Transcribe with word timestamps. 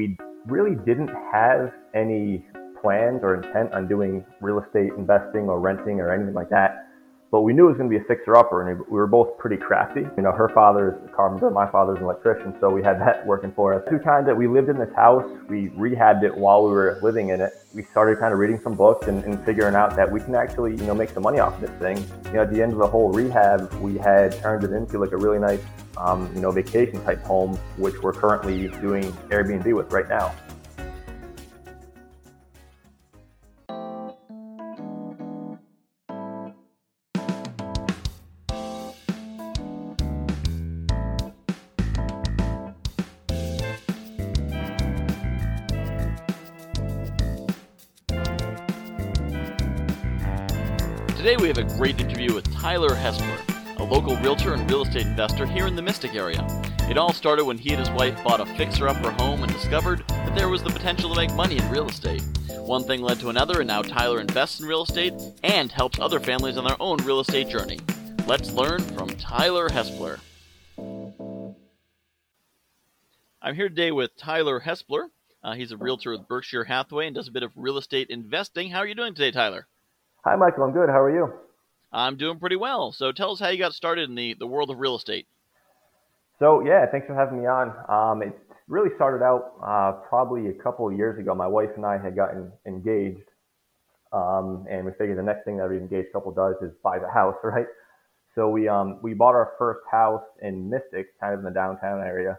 We 0.00 0.16
really 0.46 0.76
didn't 0.86 1.10
have 1.32 1.72
any 1.92 2.46
plans 2.80 3.20
or 3.24 3.34
intent 3.34 3.74
on 3.74 3.88
doing 3.88 4.24
real 4.40 4.60
estate 4.60 4.92
investing 4.96 5.48
or 5.48 5.58
renting 5.58 5.98
or 5.98 6.14
anything 6.14 6.34
like 6.34 6.50
that. 6.50 6.87
But 7.30 7.42
we 7.42 7.52
knew 7.52 7.66
it 7.66 7.68
was 7.68 7.76
going 7.76 7.90
to 7.90 7.98
be 7.98 8.02
a 8.02 8.06
fixer-upper, 8.06 8.70
and 8.70 8.80
we 8.80 8.96
were 8.96 9.06
both 9.06 9.36
pretty 9.36 9.58
crafty. 9.58 10.00
You 10.00 10.22
know, 10.22 10.32
her 10.32 10.48
father's 10.48 10.94
a 11.04 11.08
carpenter, 11.08 11.50
my 11.50 11.70
father's 11.70 11.98
an 11.98 12.04
electrician, 12.04 12.54
so 12.58 12.70
we 12.70 12.82
had 12.82 12.98
that 13.00 13.26
working 13.32 13.52
for 13.52 13.74
us. 13.74 13.86
Two 13.90 13.98
times 13.98 14.26
that 14.26 14.36
we 14.36 14.48
lived 14.48 14.70
in 14.70 14.78
this 14.78 14.92
house, 14.94 15.28
we 15.46 15.68
rehabbed 15.70 16.22
it 16.22 16.34
while 16.34 16.64
we 16.64 16.70
were 16.70 16.98
living 17.02 17.28
in 17.28 17.42
it. 17.42 17.52
We 17.74 17.82
started 17.82 18.18
kind 18.18 18.32
of 18.32 18.38
reading 18.38 18.58
some 18.62 18.74
books 18.74 19.08
and, 19.08 19.22
and 19.24 19.44
figuring 19.44 19.74
out 19.74 19.94
that 19.96 20.10
we 20.10 20.20
can 20.20 20.34
actually, 20.34 20.70
you 20.70 20.86
know, 20.86 20.94
make 20.94 21.10
some 21.10 21.22
money 21.22 21.38
off 21.38 21.54
of 21.54 21.60
this 21.60 21.78
thing. 21.78 21.98
You 22.26 22.32
know, 22.32 22.42
at 22.42 22.52
the 22.52 22.62
end 22.62 22.72
of 22.72 22.78
the 22.78 22.88
whole 22.88 23.12
rehab, 23.12 23.70
we 23.74 23.98
had 23.98 24.32
turned 24.40 24.64
it 24.64 24.72
into 24.72 24.98
like 24.98 25.12
a 25.12 25.18
really 25.18 25.38
nice, 25.38 25.60
um, 25.98 26.30
you 26.34 26.40
know, 26.40 26.50
vacation 26.50 27.04
type 27.04 27.22
home, 27.24 27.56
which 27.76 28.00
we're 28.02 28.14
currently 28.14 28.68
doing 28.80 29.04
Airbnb 29.28 29.70
with 29.74 29.92
right 29.92 30.08
now. 30.08 30.34
Tyler 52.60 52.90
Hespeler, 52.90 53.76
a 53.78 53.84
local 53.84 54.16
realtor 54.16 54.52
and 54.52 54.68
real 54.68 54.82
estate 54.82 55.06
investor 55.06 55.46
here 55.46 55.68
in 55.68 55.76
the 55.76 55.82
Mystic 55.82 56.16
area. 56.16 56.44
It 56.90 56.98
all 56.98 57.12
started 57.12 57.44
when 57.44 57.56
he 57.56 57.70
and 57.70 57.78
his 57.78 57.90
wife 57.90 58.20
bought 58.24 58.40
a 58.40 58.46
fixer-upper 58.56 59.12
home 59.12 59.44
and 59.44 59.52
discovered 59.52 60.02
that 60.08 60.34
there 60.34 60.48
was 60.48 60.64
the 60.64 60.70
potential 60.70 61.08
to 61.08 61.16
make 61.16 61.32
money 61.34 61.58
in 61.58 61.70
real 61.70 61.88
estate. 61.88 62.20
One 62.50 62.82
thing 62.82 63.00
led 63.00 63.20
to 63.20 63.28
another, 63.28 63.60
and 63.60 63.68
now 63.68 63.82
Tyler 63.82 64.20
invests 64.20 64.58
in 64.58 64.66
real 64.66 64.82
estate 64.82 65.14
and 65.44 65.70
helps 65.70 66.00
other 66.00 66.18
families 66.18 66.56
on 66.56 66.64
their 66.64 66.76
own 66.80 66.96
real 67.04 67.20
estate 67.20 67.48
journey. 67.48 67.78
Let's 68.26 68.50
learn 68.50 68.80
from 68.80 69.10
Tyler 69.10 69.68
Hespeler. 69.68 70.18
I'm 73.40 73.54
here 73.54 73.68
today 73.68 73.92
with 73.92 74.16
Tyler 74.16 74.60
Hespeler. 74.60 75.10
Uh, 75.44 75.54
he's 75.54 75.70
a 75.70 75.76
realtor 75.76 76.10
with 76.10 76.26
Berkshire 76.26 76.64
Hathaway 76.64 77.06
and 77.06 77.14
does 77.14 77.28
a 77.28 77.32
bit 77.32 77.44
of 77.44 77.52
real 77.54 77.78
estate 77.78 78.08
investing. 78.10 78.70
How 78.70 78.80
are 78.80 78.86
you 78.86 78.96
doing 78.96 79.14
today, 79.14 79.30
Tyler? 79.30 79.68
Hi, 80.24 80.34
Michael. 80.34 80.64
I'm 80.64 80.72
good. 80.72 80.88
How 80.88 81.00
are 81.00 81.14
you? 81.14 81.32
I'm 81.92 82.16
doing 82.16 82.38
pretty 82.38 82.56
well. 82.56 82.92
So 82.92 83.12
tell 83.12 83.32
us 83.32 83.40
how 83.40 83.48
you 83.48 83.58
got 83.58 83.72
started 83.72 84.08
in 84.08 84.14
the, 84.14 84.34
the 84.38 84.46
world 84.46 84.70
of 84.70 84.78
real 84.78 84.96
estate. 84.96 85.26
So, 86.38 86.64
yeah, 86.64 86.86
thanks 86.90 87.06
for 87.06 87.14
having 87.14 87.40
me 87.40 87.46
on. 87.46 87.72
Um, 87.88 88.22
it 88.22 88.38
really 88.68 88.90
started 88.94 89.24
out 89.24 89.54
uh, 89.62 89.92
probably 90.08 90.48
a 90.48 90.52
couple 90.52 90.88
of 90.88 90.96
years 90.96 91.18
ago. 91.18 91.34
My 91.34 91.48
wife 91.48 91.70
and 91.76 91.84
I 91.84 91.98
had 91.98 92.14
gotten 92.14 92.52
engaged, 92.66 93.28
um, 94.12 94.66
and 94.70 94.84
we 94.84 94.92
figured 94.92 95.18
the 95.18 95.22
next 95.22 95.44
thing 95.44 95.56
that 95.56 95.64
every 95.64 95.78
engaged 95.78 96.12
couple 96.12 96.32
does 96.32 96.54
is 96.62 96.72
buy 96.84 96.98
the 96.98 97.10
house, 97.10 97.34
right? 97.42 97.66
So 98.34 98.50
we 98.50 98.68
um, 98.68 99.00
we 99.02 99.14
bought 99.14 99.34
our 99.34 99.54
first 99.58 99.80
house 99.90 100.22
in 100.40 100.70
Mystic, 100.70 101.18
kind 101.18 101.34
of 101.34 101.40
in 101.40 101.44
the 101.44 101.50
downtown 101.50 102.00
area, 102.00 102.38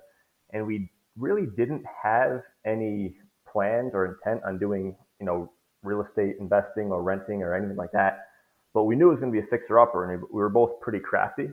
and 0.53 0.65
we 0.65 0.89
really 1.17 1.47
didn't 1.57 1.83
have 2.01 2.41
any 2.65 3.17
plans 3.51 3.91
or 3.93 4.05
intent 4.05 4.41
on 4.45 4.59
doing, 4.59 4.95
you 5.19 5.25
know, 5.25 5.51
real 5.83 6.05
estate 6.07 6.35
investing 6.39 6.91
or 6.91 7.03
renting 7.03 7.43
or 7.43 7.53
anything 7.53 7.75
like 7.75 7.91
that. 7.91 8.28
But 8.73 8.83
we 8.83 8.95
knew 8.95 9.07
it 9.07 9.11
was 9.11 9.19
going 9.19 9.33
to 9.33 9.41
be 9.41 9.45
a 9.45 9.49
fixer-upper, 9.49 10.11
and 10.11 10.21
we 10.21 10.41
were 10.41 10.49
both 10.49 10.79
pretty 10.79 10.99
crafty. 10.99 11.49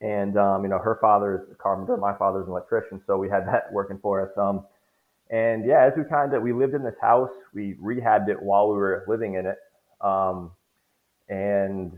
And 0.00 0.36
um, 0.36 0.64
you 0.64 0.68
know, 0.68 0.78
her 0.78 0.98
father's 1.00 1.48
a 1.50 1.54
carpenter, 1.54 1.96
my 1.96 2.14
father's 2.16 2.46
an 2.46 2.50
electrician, 2.50 3.00
so 3.06 3.16
we 3.16 3.28
had 3.28 3.46
that 3.46 3.72
working 3.72 3.98
for 4.02 4.20
us. 4.20 4.36
Um, 4.36 4.66
and 5.30 5.64
yeah, 5.66 5.84
as 5.84 5.92
we 5.96 6.04
kind 6.04 6.34
of 6.34 6.42
we 6.42 6.52
lived 6.52 6.74
in 6.74 6.82
this 6.82 6.96
house, 7.00 7.30
we 7.54 7.74
rehabbed 7.82 8.28
it 8.28 8.40
while 8.40 8.68
we 8.68 8.74
were 8.74 9.04
living 9.08 9.34
in 9.34 9.46
it, 9.46 9.58
um, 10.00 10.50
and 11.28 11.92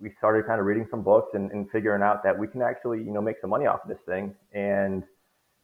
we 0.00 0.10
started 0.18 0.46
kind 0.46 0.60
of 0.60 0.66
reading 0.66 0.86
some 0.90 1.02
books 1.02 1.34
and, 1.34 1.50
and 1.50 1.70
figuring 1.70 2.02
out 2.02 2.22
that 2.24 2.38
we 2.38 2.46
can 2.46 2.62
actually 2.62 2.98
you 2.98 3.12
know 3.12 3.20
make 3.20 3.36
some 3.40 3.50
money 3.50 3.66
off 3.66 3.80
of 3.82 3.88
this 3.88 4.00
thing. 4.06 4.34
And 4.52 5.02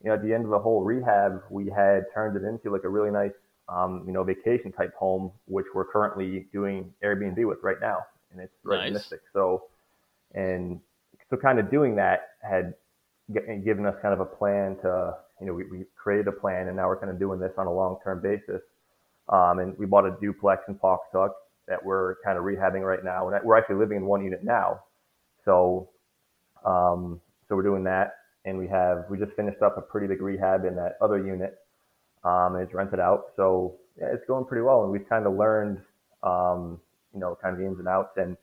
you 0.02 0.08
know, 0.08 0.14
at 0.14 0.22
the 0.22 0.32
end 0.32 0.44
of 0.44 0.50
the 0.50 0.58
whole 0.58 0.82
rehab, 0.82 1.42
we 1.50 1.68
had 1.70 2.04
turned 2.12 2.36
it 2.36 2.46
into 2.46 2.70
like 2.70 2.84
a 2.84 2.88
really 2.88 3.10
nice 3.10 3.32
um, 3.70 4.02
you 4.06 4.12
know, 4.12 4.24
vacation 4.24 4.72
type 4.72 4.92
home, 4.94 5.30
which 5.46 5.66
we're 5.74 5.84
currently 5.84 6.46
doing 6.52 6.92
Airbnb 7.04 7.46
with 7.46 7.58
right 7.62 7.80
now, 7.80 7.98
and 8.32 8.40
it's 8.40 8.52
right 8.64 8.84
nice. 8.84 8.92
Mystic. 8.92 9.20
So, 9.32 9.64
and 10.34 10.80
so 11.30 11.36
kind 11.36 11.58
of 11.58 11.70
doing 11.70 11.94
that 11.96 12.30
had 12.42 12.74
given 13.32 13.86
us 13.86 13.94
kind 14.02 14.12
of 14.12 14.20
a 14.20 14.24
plan 14.24 14.76
to, 14.82 15.14
you 15.40 15.46
know, 15.46 15.54
we, 15.54 15.64
we 15.70 15.84
created 15.96 16.26
a 16.26 16.32
plan, 16.32 16.66
and 16.66 16.76
now 16.76 16.88
we're 16.88 16.98
kind 16.98 17.12
of 17.12 17.18
doing 17.18 17.38
this 17.38 17.52
on 17.56 17.66
a 17.68 17.72
long-term 17.72 18.20
basis. 18.20 18.60
Um, 19.28 19.60
and 19.60 19.78
we 19.78 19.86
bought 19.86 20.04
a 20.04 20.16
duplex 20.20 20.64
in 20.66 20.74
Pawcatuck 20.74 21.30
that 21.68 21.84
we're 21.84 22.16
kind 22.24 22.36
of 22.36 22.42
rehabbing 22.42 22.82
right 22.82 23.04
now, 23.04 23.28
and 23.28 23.44
we're 23.44 23.56
actually 23.56 23.76
living 23.76 23.98
in 23.98 24.06
one 24.06 24.24
unit 24.24 24.42
now. 24.42 24.80
So, 25.44 25.88
um, 26.66 27.20
so 27.48 27.54
we're 27.54 27.62
doing 27.62 27.84
that, 27.84 28.14
and 28.44 28.58
we 28.58 28.66
have 28.66 29.04
we 29.08 29.18
just 29.18 29.32
finished 29.32 29.62
up 29.62 29.78
a 29.78 29.80
pretty 29.80 30.08
big 30.08 30.20
rehab 30.20 30.64
in 30.64 30.74
that 30.74 30.96
other 31.00 31.24
unit 31.24 31.59
um, 32.24 32.54
and 32.54 32.62
it's 32.62 32.74
rented 32.74 33.00
out. 33.00 33.26
So 33.36 33.76
yeah, 33.98 34.08
it's 34.12 34.24
going 34.26 34.44
pretty 34.44 34.62
well, 34.62 34.82
and 34.82 34.92
we've 34.92 35.08
kind 35.08 35.26
of 35.26 35.34
learned, 35.34 35.78
um, 36.22 36.80
you 37.14 37.20
know, 37.20 37.36
kind 37.40 37.54
of 37.54 37.60
the 37.60 37.66
ins 37.66 37.78
and 37.78 37.88
outs. 37.88 38.16
And 38.16 38.36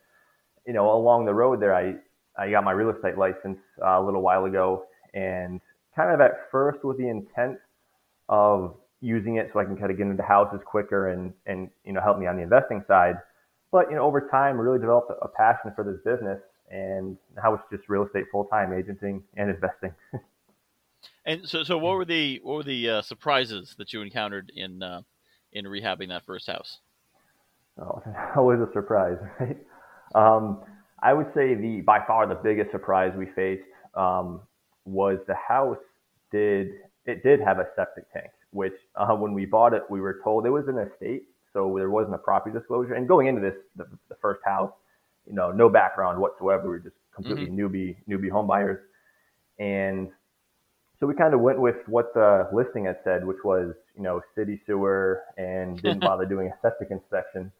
you 0.66 0.72
know, 0.72 0.92
along 0.92 1.24
the 1.24 1.34
road 1.34 1.60
there, 1.60 1.74
I 1.74 1.94
I 2.36 2.50
got 2.50 2.64
my 2.64 2.72
real 2.72 2.90
estate 2.90 3.18
license 3.18 3.58
uh, 3.82 4.00
a 4.00 4.04
little 4.04 4.22
while 4.22 4.44
ago, 4.44 4.84
and 5.14 5.60
kind 5.96 6.12
of 6.12 6.20
at 6.20 6.50
first 6.50 6.84
with 6.84 6.98
the 6.98 7.08
intent 7.08 7.58
of 8.28 8.76
using 9.00 9.36
it 9.36 9.50
so 9.52 9.60
I 9.60 9.64
can 9.64 9.76
kind 9.76 9.90
of 9.90 9.96
get 9.96 10.06
into 10.06 10.22
houses 10.22 10.60
quicker 10.64 11.08
and 11.08 11.32
and 11.46 11.70
you 11.84 11.92
know 11.92 12.00
help 12.00 12.18
me 12.18 12.26
on 12.26 12.36
the 12.36 12.42
investing 12.42 12.84
side. 12.86 13.16
But 13.70 13.90
you 13.90 13.96
know, 13.96 14.02
over 14.02 14.28
time, 14.28 14.58
really 14.58 14.78
developed 14.78 15.10
a 15.20 15.28
passion 15.28 15.72
for 15.74 15.84
this 15.84 16.00
business, 16.04 16.40
and 16.70 17.16
now 17.36 17.54
it's 17.54 17.64
just 17.70 17.88
real 17.88 18.04
estate 18.04 18.24
full 18.32 18.44
time, 18.44 18.72
agenting 18.72 19.22
and 19.36 19.50
investing. 19.50 19.92
And 21.28 21.46
so, 21.46 21.62
so 21.62 21.76
what 21.76 21.94
were 21.94 22.06
the 22.06 22.40
what 22.42 22.56
were 22.56 22.62
the 22.62 22.88
uh, 22.88 23.02
surprises 23.02 23.74
that 23.76 23.92
you 23.92 24.00
encountered 24.00 24.50
in 24.56 24.82
uh, 24.82 25.02
in 25.52 25.66
rehabbing 25.66 26.08
that 26.08 26.24
first 26.24 26.46
house? 26.46 26.78
Oh, 27.78 28.02
always 28.36 28.60
a 28.60 28.72
surprise, 28.72 29.18
right? 29.40 29.58
Um, 30.14 30.62
I 31.02 31.12
would 31.12 31.26
say 31.34 31.54
the 31.54 31.82
by 31.82 32.00
far 32.06 32.26
the 32.26 32.34
biggest 32.34 32.70
surprise 32.70 33.12
we 33.14 33.26
faced 33.36 33.62
um, 33.94 34.40
was 34.86 35.18
the 35.26 35.34
house 35.34 35.76
did 36.32 36.68
it 37.04 37.22
did 37.22 37.40
have 37.40 37.58
a 37.58 37.66
septic 37.76 38.10
tank, 38.10 38.30
which 38.52 38.72
uh, 38.96 39.14
when 39.14 39.34
we 39.34 39.44
bought 39.44 39.74
it, 39.74 39.82
we 39.90 40.00
were 40.00 40.20
told 40.24 40.46
it 40.46 40.50
was 40.50 40.66
an 40.66 40.78
estate, 40.78 41.24
so 41.52 41.74
there 41.76 41.90
wasn't 41.90 42.14
a 42.14 42.18
property 42.18 42.58
disclosure. 42.58 42.94
And 42.94 43.06
going 43.06 43.26
into 43.26 43.42
this, 43.42 43.54
the, 43.76 43.84
the 44.08 44.16
first 44.22 44.40
house, 44.46 44.72
you 45.26 45.34
know, 45.34 45.52
no 45.52 45.68
background 45.68 46.18
whatsoever. 46.18 46.62
We 46.62 46.68
were 46.70 46.78
just 46.78 46.96
completely 47.14 47.48
mm-hmm. 47.48 47.60
newbie 47.60 47.96
newbie 48.08 48.30
home 48.30 48.46
buyers, 48.46 48.78
and 49.58 50.08
so 51.00 51.06
we 51.06 51.14
kind 51.14 51.32
of 51.32 51.40
went 51.40 51.60
with 51.60 51.76
what 51.86 52.12
the 52.14 52.48
listing 52.52 52.86
had 52.86 52.98
said, 53.04 53.24
which 53.24 53.44
was, 53.44 53.74
you 53.96 54.02
know, 54.02 54.20
city 54.34 54.60
sewer 54.66 55.22
and 55.36 55.80
didn't 55.82 56.00
bother 56.00 56.24
doing 56.24 56.48
a 56.48 56.58
septic 56.60 56.90
inspection. 56.90 57.52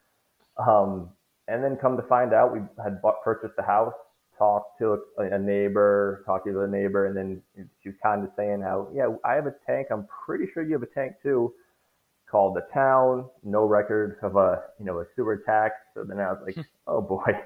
Um, 0.57 1.11
and 1.47 1.63
then 1.63 1.77
come 1.77 1.97
to 1.97 2.03
find 2.03 2.35
out, 2.35 2.53
we 2.53 2.61
had 2.83 3.01
bought, 3.01 3.23
purchased 3.23 3.55
the 3.57 3.63
house, 3.63 3.95
talked 4.37 4.79
to 4.81 5.01
a, 5.19 5.23
a 5.23 5.39
neighbor, 5.39 6.23
talked 6.27 6.47
to 6.47 6.53
the 6.53 6.67
neighbor, 6.67 7.07
and 7.07 7.17
then 7.17 7.43
she 7.83 7.91
was 7.91 7.99
kind 8.03 8.25
of 8.25 8.31
saying 8.37 8.61
how, 8.61 8.89
yeah, 8.93 9.09
I 9.25 9.35
have 9.35 9.47
a 9.47 9.55
tank. 9.67 9.89
I'm 9.91 10.07
pretty 10.27 10.47
sure 10.53 10.63
you 10.65 10.73
have 10.73 10.83
a 10.83 10.87
tank 10.87 11.15
too. 11.23 11.55
Called 12.29 12.57
the 12.57 12.67
town, 12.75 13.25
no 13.43 13.65
record 13.65 14.19
of 14.23 14.37
a, 14.37 14.63
you 14.79 14.85
know, 14.85 14.99
a 14.99 15.05
sewer 15.17 15.39
tax. 15.47 15.77
So 15.95 16.05
then 16.05 16.19
I 16.19 16.33
was 16.33 16.43
like, 16.45 16.67
oh 16.87 17.01
boy. 17.01 17.39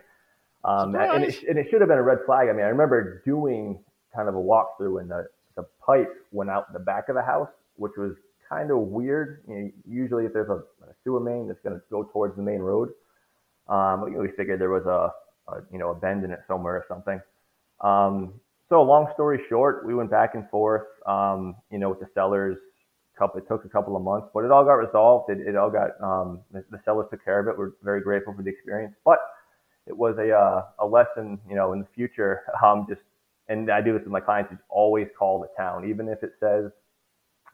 Um, 0.64 0.94
and, 0.94 1.24
it, 1.24 1.42
and 1.48 1.58
it 1.58 1.66
should 1.70 1.80
have 1.80 1.88
been 1.88 1.98
a 1.98 2.02
red 2.02 2.18
flag. 2.24 2.48
I 2.48 2.52
mean, 2.52 2.64
I 2.64 2.68
remember 2.68 3.22
doing 3.24 3.78
kind 4.14 4.28
of 4.28 4.34
a 4.34 4.38
walkthrough 4.38 5.00
in 5.02 5.08
the 5.08 5.26
the 5.56 5.64
pipe 5.84 6.12
went 6.30 6.50
out 6.50 6.72
the 6.72 6.78
back 6.78 7.08
of 7.08 7.14
the 7.14 7.22
house, 7.22 7.48
which 7.76 7.92
was 7.96 8.14
kind 8.48 8.70
of 8.70 8.78
weird. 8.78 9.42
You 9.48 9.54
know, 9.54 9.70
usually, 9.88 10.26
if 10.26 10.32
there's 10.32 10.50
a, 10.50 10.62
a 10.84 10.94
sewer 11.04 11.20
main 11.20 11.48
that's 11.48 11.60
going 11.60 11.76
to 11.76 11.82
go 11.90 12.04
towards 12.12 12.36
the 12.36 12.42
main 12.42 12.60
road, 12.60 12.90
um, 13.68 14.12
we 14.16 14.28
figured 14.36 14.60
there 14.60 14.70
was 14.70 14.86
a, 14.86 15.12
a, 15.52 15.62
you 15.72 15.78
know 15.78 15.90
a 15.90 15.94
bend 15.94 16.24
in 16.24 16.30
it 16.30 16.40
somewhere 16.46 16.74
or 16.74 16.84
something. 16.88 17.20
Um, 17.80 18.34
so 18.68 18.82
long 18.82 19.08
story 19.14 19.40
short, 19.48 19.84
we 19.86 19.94
went 19.94 20.10
back 20.10 20.34
and 20.34 20.48
forth, 20.48 20.86
um, 21.06 21.56
you 21.70 21.78
know, 21.78 21.90
with 21.90 22.00
the 22.00 22.08
sellers. 22.14 22.56
Couple, 23.18 23.38
it 23.38 23.46
took 23.46 23.66
a 23.66 23.68
couple 23.68 23.94
of 23.94 24.02
months, 24.02 24.28
but 24.32 24.42
it 24.42 24.50
all 24.50 24.64
got 24.64 24.72
resolved. 24.72 25.30
It, 25.30 25.46
it 25.46 25.54
all 25.54 25.70
got 25.70 25.90
um, 26.02 26.40
the, 26.50 26.64
the 26.70 26.80
sellers 26.82 27.06
took 27.10 27.22
care 27.22 27.38
of 27.38 27.46
it. 27.46 27.58
We're 27.58 27.72
very 27.82 28.00
grateful 28.00 28.32
for 28.34 28.42
the 28.42 28.48
experience, 28.48 28.94
but 29.04 29.18
it 29.86 29.94
was 29.94 30.16
a 30.18 30.32
uh, 30.32 30.64
a 30.78 30.86
lesson, 30.86 31.38
you 31.46 31.54
know, 31.54 31.74
in 31.74 31.80
the 31.80 31.88
future. 31.94 32.42
Um, 32.64 32.86
just 32.88 33.02
and 33.48 33.70
I 33.70 33.80
do 33.80 33.92
this 33.92 34.02
with 34.02 34.12
my 34.12 34.20
clients, 34.20 34.52
is 34.52 34.58
always 34.68 35.08
call 35.18 35.40
the 35.40 35.48
town, 35.56 35.88
even 35.88 36.08
if 36.08 36.22
it 36.22 36.32
says 36.40 36.70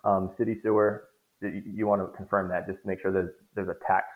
um, 0.04 0.30
city 0.38 0.58
sewer. 0.62 1.04
You 1.40 1.86
want 1.86 2.02
to 2.02 2.16
confirm 2.16 2.48
that 2.50 2.66
just 2.66 2.82
to 2.82 2.86
make 2.88 3.00
sure 3.00 3.12
that 3.12 3.32
there's 3.54 3.68
a 3.68 3.76
tax, 3.86 4.06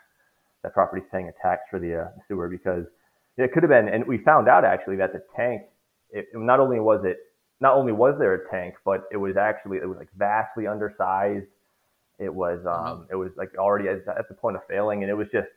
that 0.62 0.74
property's 0.74 1.06
paying 1.12 1.28
a 1.28 1.42
tax 1.42 1.62
for 1.70 1.78
the 1.78 2.02
uh, 2.02 2.08
sewer 2.28 2.48
because 2.48 2.84
it 3.36 3.52
could 3.52 3.62
have 3.62 3.70
been. 3.70 3.88
And 3.88 4.06
we 4.06 4.18
found 4.18 4.48
out 4.48 4.64
actually 4.64 4.96
that 4.96 5.12
the 5.12 5.22
tank, 5.36 5.62
it, 6.10 6.26
not 6.34 6.60
only 6.60 6.80
was 6.80 7.02
it, 7.04 7.18
not 7.60 7.74
only 7.76 7.92
was 7.92 8.16
there 8.18 8.34
a 8.34 8.50
tank, 8.50 8.74
but 8.84 9.04
it 9.12 9.16
was 9.16 9.36
actually 9.36 9.78
it 9.78 9.86
was 9.86 9.96
like 9.98 10.08
vastly 10.16 10.66
undersized. 10.66 11.46
It 12.18 12.34
was 12.34 12.58
um, 12.66 13.06
it 13.10 13.14
was 13.14 13.30
like 13.36 13.50
already 13.56 13.88
at, 13.88 14.06
at 14.08 14.28
the 14.28 14.34
point 14.34 14.56
of 14.56 14.62
failing, 14.68 15.02
and 15.02 15.10
it 15.10 15.14
was 15.14 15.28
just 15.32 15.48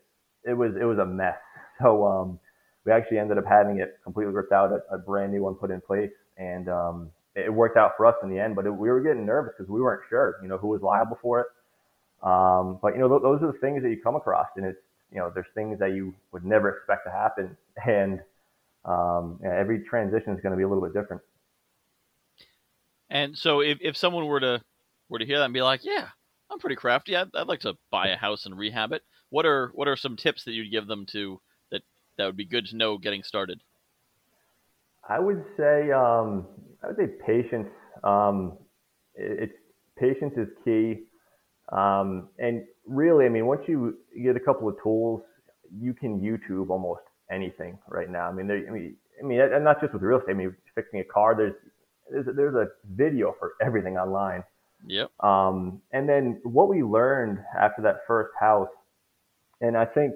it 0.43 0.53
was 0.53 0.73
it 0.79 0.85
was 0.85 0.99
a 0.99 1.05
mess. 1.05 1.35
So 1.81 2.05
um, 2.07 2.39
we 2.85 2.91
actually 2.91 3.17
ended 3.17 3.37
up 3.37 3.45
having 3.47 3.79
it 3.79 3.97
completely 4.03 4.33
ripped 4.33 4.51
out, 4.51 4.71
a, 4.71 4.95
a 4.95 4.97
brand 4.97 5.33
new 5.33 5.43
one 5.43 5.55
put 5.55 5.71
in 5.71 5.81
place, 5.81 6.11
and 6.37 6.69
um, 6.69 7.11
it 7.35 7.51
worked 7.51 7.77
out 7.77 7.93
for 7.97 8.05
us 8.05 8.15
in 8.23 8.29
the 8.29 8.39
end. 8.39 8.55
But 8.55 8.65
it, 8.65 8.71
we 8.71 8.89
were 8.89 9.01
getting 9.01 9.25
nervous 9.25 9.53
because 9.57 9.69
we 9.69 9.81
weren't 9.81 10.03
sure, 10.09 10.35
you 10.41 10.47
know, 10.47 10.57
who 10.57 10.67
was 10.67 10.81
liable 10.81 11.17
for 11.21 11.41
it. 11.41 11.47
Um, 12.23 12.79
but 12.81 12.93
you 12.93 12.99
know, 12.99 13.09
th- 13.09 13.21
those 13.21 13.41
are 13.41 13.51
the 13.51 13.59
things 13.59 13.83
that 13.83 13.89
you 13.89 13.99
come 14.01 14.15
across, 14.15 14.47
and 14.55 14.65
it's 14.65 14.79
you 15.11 15.17
know, 15.17 15.31
there's 15.33 15.47
things 15.55 15.79
that 15.79 15.93
you 15.93 16.13
would 16.31 16.45
never 16.45 16.69
expect 16.69 17.05
to 17.05 17.11
happen, 17.11 17.57
and 17.87 18.19
um, 18.85 19.39
every 19.43 19.83
transition 19.83 20.33
is 20.33 20.41
going 20.41 20.51
to 20.51 20.57
be 20.57 20.63
a 20.63 20.67
little 20.67 20.83
bit 20.83 20.93
different. 20.93 21.21
And 23.09 23.37
so, 23.37 23.61
if, 23.61 23.77
if 23.81 23.97
someone 23.97 24.25
were 24.25 24.39
to 24.39 24.61
were 25.09 25.19
to 25.19 25.25
hear 25.25 25.39
that 25.39 25.45
and 25.45 25.53
be 25.53 25.61
like, 25.61 25.81
"Yeah, 25.83 26.07
I'm 26.51 26.59
pretty 26.59 26.75
crafty. 26.75 27.15
I'd, 27.15 27.29
I'd 27.35 27.47
like 27.47 27.61
to 27.61 27.75
buy 27.91 28.09
a 28.09 28.17
house 28.17 28.45
and 28.45 28.57
rehab 28.57 28.91
it," 28.91 29.03
what 29.29 29.45
are 29.45 29.71
what 29.73 29.87
are 29.87 29.95
some 29.95 30.15
tips 30.15 30.43
that 30.45 30.53
you'd 30.53 30.71
give 30.71 30.87
them 30.87 31.05
to 31.07 31.39
that 32.17 32.25
would 32.25 32.37
be 32.37 32.45
good 32.45 32.65
to 32.67 32.75
know 32.75 32.97
getting 32.97 33.23
started? 33.23 33.59
I 35.07 35.19
would 35.19 35.43
say 35.57 35.91
um, 35.91 36.47
I 36.83 36.87
would 36.87 36.97
say 36.97 37.07
patience. 37.25 37.67
Um, 38.03 38.57
it, 39.15 39.49
it's 39.49 39.53
patience 39.97 40.33
is 40.37 40.47
key, 40.63 41.03
um, 41.71 42.29
and 42.39 42.63
really, 42.87 43.25
I 43.25 43.29
mean, 43.29 43.45
once 43.45 43.61
you 43.67 43.97
get 44.21 44.35
a 44.35 44.39
couple 44.39 44.67
of 44.67 44.75
tools, 44.81 45.21
you 45.79 45.93
can 45.93 46.19
YouTube 46.19 46.69
almost 46.69 47.01
anything 47.31 47.77
right 47.89 48.09
now. 48.09 48.29
I 48.29 48.33
mean, 48.33 48.47
there, 48.47 48.63
I 48.67 48.71
mean, 48.71 48.95
I 49.21 49.25
mean, 49.25 49.39
and 49.39 49.63
not 49.63 49.81
just 49.81 49.93
with 49.93 50.01
real 50.01 50.19
estate. 50.19 50.31
I 50.31 50.35
mean, 50.35 50.55
fixing 50.73 50.99
a 50.99 51.03
car. 51.03 51.35
There's 51.35 51.53
there's 52.11 52.27
a, 52.27 52.33
there's 52.33 52.55
a 52.55 52.67
video 52.95 53.35
for 53.39 53.53
everything 53.61 53.97
online. 53.97 54.43
Yep. 54.87 55.09
Um, 55.23 55.81
and 55.91 56.07
then 56.07 56.39
what 56.43 56.69
we 56.69 56.83
learned 56.83 57.39
after 57.59 57.81
that 57.83 58.01
first 58.07 58.31
house, 58.39 58.69
and 59.61 59.75
I 59.75 59.85
think 59.85 60.13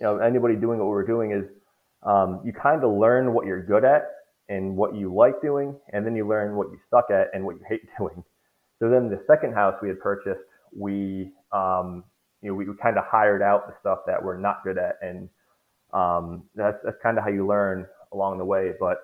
you 0.00 0.06
know 0.06 0.18
anybody 0.18 0.56
doing 0.56 0.78
what 0.78 0.88
we're 0.88 1.06
doing 1.06 1.32
is 1.32 1.44
um, 2.04 2.40
you 2.44 2.52
kind 2.52 2.82
of 2.84 2.92
learn 2.92 3.32
what 3.32 3.46
you're 3.46 3.62
good 3.62 3.84
at 3.84 4.02
and 4.48 4.76
what 4.76 4.94
you 4.94 5.14
like 5.14 5.40
doing, 5.40 5.74
and 5.92 6.04
then 6.04 6.14
you 6.14 6.28
learn 6.28 6.56
what 6.56 6.68
you 6.70 6.78
suck 6.90 7.06
at 7.10 7.28
and 7.32 7.44
what 7.44 7.56
you 7.56 7.62
hate 7.68 7.82
doing. 7.98 8.22
So 8.80 8.90
then 8.90 9.08
the 9.08 9.22
second 9.26 9.54
house 9.54 9.74
we 9.80 9.88
had 9.88 10.00
purchased, 10.00 10.40
we 10.76 11.32
um, 11.52 12.04
you 12.42 12.50
know 12.50 12.54
we, 12.54 12.68
we 12.68 12.76
kind 12.82 12.98
of 12.98 13.04
hired 13.06 13.42
out 13.42 13.66
the 13.68 13.74
stuff 13.80 14.00
that 14.06 14.22
we're 14.22 14.38
not 14.38 14.62
good 14.64 14.78
at, 14.78 14.96
and 15.02 15.28
um, 15.92 16.44
that's 16.54 16.78
that's 16.84 16.96
kind 17.02 17.18
of 17.18 17.24
how 17.24 17.30
you 17.30 17.46
learn 17.46 17.86
along 18.12 18.38
the 18.38 18.44
way. 18.44 18.72
But 18.78 18.98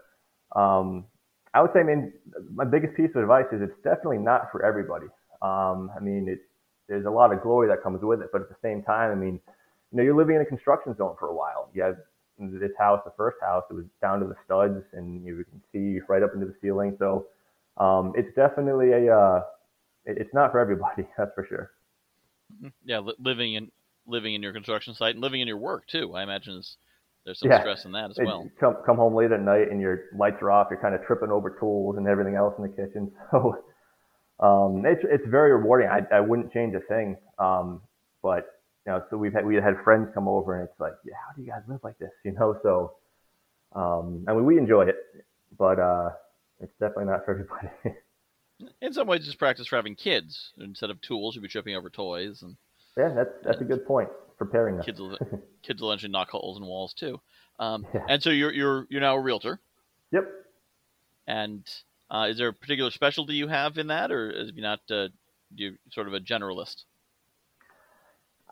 um, 0.59 1.07
I 1.55 1.63
would 1.63 1.73
say, 1.73 1.81
I 1.81 1.85
mean, 1.85 2.13
my 2.53 2.65
biggest 2.65 2.97
piece 2.97 3.11
of 3.15 3.23
advice 3.23 3.47
is 3.53 3.63
it's 3.63 3.83
definitely 3.83 4.19
not 4.19 4.51
for 4.53 4.65
everybody. 4.65 5.07
Um, 5.43 5.91
I 5.97 6.01
mean, 6.01 6.27
it's 6.29 6.43
there's 6.89 7.07
a 7.07 7.11
lot 7.11 7.33
of 7.33 7.43
glory 7.43 7.69
that 7.69 7.83
comes 7.83 8.03
with 8.03 8.21
it, 8.21 8.29
but 8.33 8.43
at 8.43 8.49
the 8.49 8.57
same 8.63 8.83
time, 8.83 9.13
I 9.13 9.15
mean, 9.15 9.41
you 9.91 9.97
know, 9.99 10.03
you're 10.03 10.17
living 10.17 10.37
in 10.37 10.43
a 10.43 10.47
construction 10.47 10.97
zone 10.97 11.17
for 11.19 11.29
a 11.29 11.35
while. 11.35 11.71
You 11.75 11.83
have 11.83 11.97
this 12.39 12.71
house, 12.79 13.01
the 13.05 13.13
first 13.17 13.37
house, 13.43 13.65
it 13.71 13.75
was 13.75 13.85
down 14.01 14.21
to 14.21 14.27
the 14.27 14.35
studs, 14.45 14.83
and 14.95 15.25
you 15.27 15.45
can 15.51 15.61
see 15.73 16.01
right 16.09 16.23
up 16.23 16.31
into 16.35 16.47
the 16.47 16.55
ceiling. 16.63 16.97
So 16.99 17.27
um, 17.77 18.13
it's 18.17 18.35
definitely 18.35 18.93
a, 18.93 19.15
uh, 19.15 19.43
it's 20.07 20.33
not 20.33 20.51
for 20.53 20.59
everybody, 20.59 21.07
that's 21.19 21.33
for 21.35 21.45
sure. 21.47 21.71
Mm-hmm. 22.57 22.69
Yeah, 22.85 23.01
li- 23.01 23.15
living 23.19 23.55
in 23.55 23.71
living 24.07 24.35
in 24.35 24.43
your 24.43 24.53
construction 24.53 24.95
site 24.95 25.15
and 25.15 25.21
living 25.23 25.41
in 25.41 25.47
your 25.47 25.59
work 25.59 25.87
too. 25.87 26.15
I 26.15 26.23
imagine 26.23 26.55
is 26.55 26.77
there's 27.25 27.39
some 27.39 27.51
Yeah. 27.51 27.61
stress 27.61 27.85
in 27.85 27.93
that 27.93 28.11
as 28.11 28.19
It- 28.19 28.25
well. 28.25 28.51
come 28.59 28.77
come 28.87 28.97
home 28.97 29.15
late 29.15 29.31
at 29.31 29.41
night 29.41 29.71
and 29.71 29.81
your 29.81 30.05
lights 30.17 30.39
are 30.41 30.51
off. 30.51 30.69
You're 30.71 30.81
kind 30.81 30.95
of 30.95 31.05
tripping 31.05 31.31
over 31.31 31.51
tools 31.61 31.97
and 31.99 32.09
everything 32.09 32.35
else 32.37 32.55
in 32.59 32.63
the 32.63 32.71
kitchen. 32.71 33.13
So 33.31 33.57
um, 34.41 34.87
it's 34.87 35.03
it's 35.05 35.27
very 35.29 35.53
rewarding. 35.53 35.89
I 35.89 36.01
I 36.17 36.21
wouldn't 36.21 36.51
change 36.53 36.75
a 36.75 36.81
thing. 36.81 37.17
Um, 37.39 37.83
but 38.23 38.47
you 38.87 38.93
know, 38.93 39.03
so 39.11 39.17
we've 39.17 39.33
had 39.33 39.45
we 39.47 39.57
had 39.57 39.77
friends 39.85 40.09
come 40.15 40.27
over 40.29 40.59
and 40.59 40.69
it's 40.69 40.81
like, 40.81 40.95
yeah, 41.05 41.15
how 41.27 41.35
do 41.35 41.43
you 41.43 41.49
guys 41.49 41.63
live 41.69 41.81
like 41.83 41.99
this? 41.99 42.11
You 42.25 42.33
know, 42.33 42.59
so 42.63 42.95
um, 43.75 44.25
I 44.27 44.33
mean, 44.33 44.45
we 44.45 44.59
enjoy 44.59 44.87
it, 44.87 44.97
but 45.57 45.79
uh, 45.79 46.11
it's 46.61 46.73
definitely 46.81 47.07
not 47.07 47.25
for 47.25 47.33
everybody. 47.33 47.69
In 48.83 48.93
some 48.93 49.07
ways, 49.07 49.25
just 49.25 49.39
practice 49.39 49.67
for 49.67 49.77
having 49.77 49.95
kids 49.95 50.51
instead 50.59 50.91
of 50.91 51.01
tools. 51.01 51.35
You'll 51.35 51.43
be 51.43 51.49
tripping 51.49 51.75
over 51.77 51.89
toys, 51.89 52.43
and 52.43 52.57
yeah, 52.97 53.13
that's 53.15 53.31
that's 53.43 53.61
a 53.61 53.65
good 53.65 53.87
point. 53.87 54.09
Preparing 54.37 54.77
them. 54.77 54.85
kids 54.85 55.01
will 55.01 55.17
kids 55.63 55.81
will 55.81 55.91
eventually 55.91 56.13
knock 56.13 56.31
holes 56.31 56.59
in 56.59 56.67
walls 56.67 56.93
too. 56.93 57.21
Um, 57.59 57.87
Yeah. 57.95 58.05
And 58.09 58.23
so 58.23 58.31
you're 58.31 58.53
you're 58.53 58.87
you're 58.91 59.01
now 59.01 59.17
a 59.17 59.21
realtor. 59.21 59.61
Yep. 60.13 60.29
And 61.27 61.67
uh, 62.11 62.27
is 62.29 62.39
there 62.39 62.49
a 62.49 62.53
particular 62.53 62.91
specialty 62.91 63.35
you 63.35 63.49
have 63.49 63.79
in 63.79 63.87
that, 63.87 64.11
or 64.11 64.31
is 64.31 64.53
you 64.55 64.63
not 64.63 64.81
uh, 64.91 65.09
you 65.55 65.77
sort 65.93 66.09
of 66.09 66.15
a 66.15 66.21
generalist? 66.21 66.85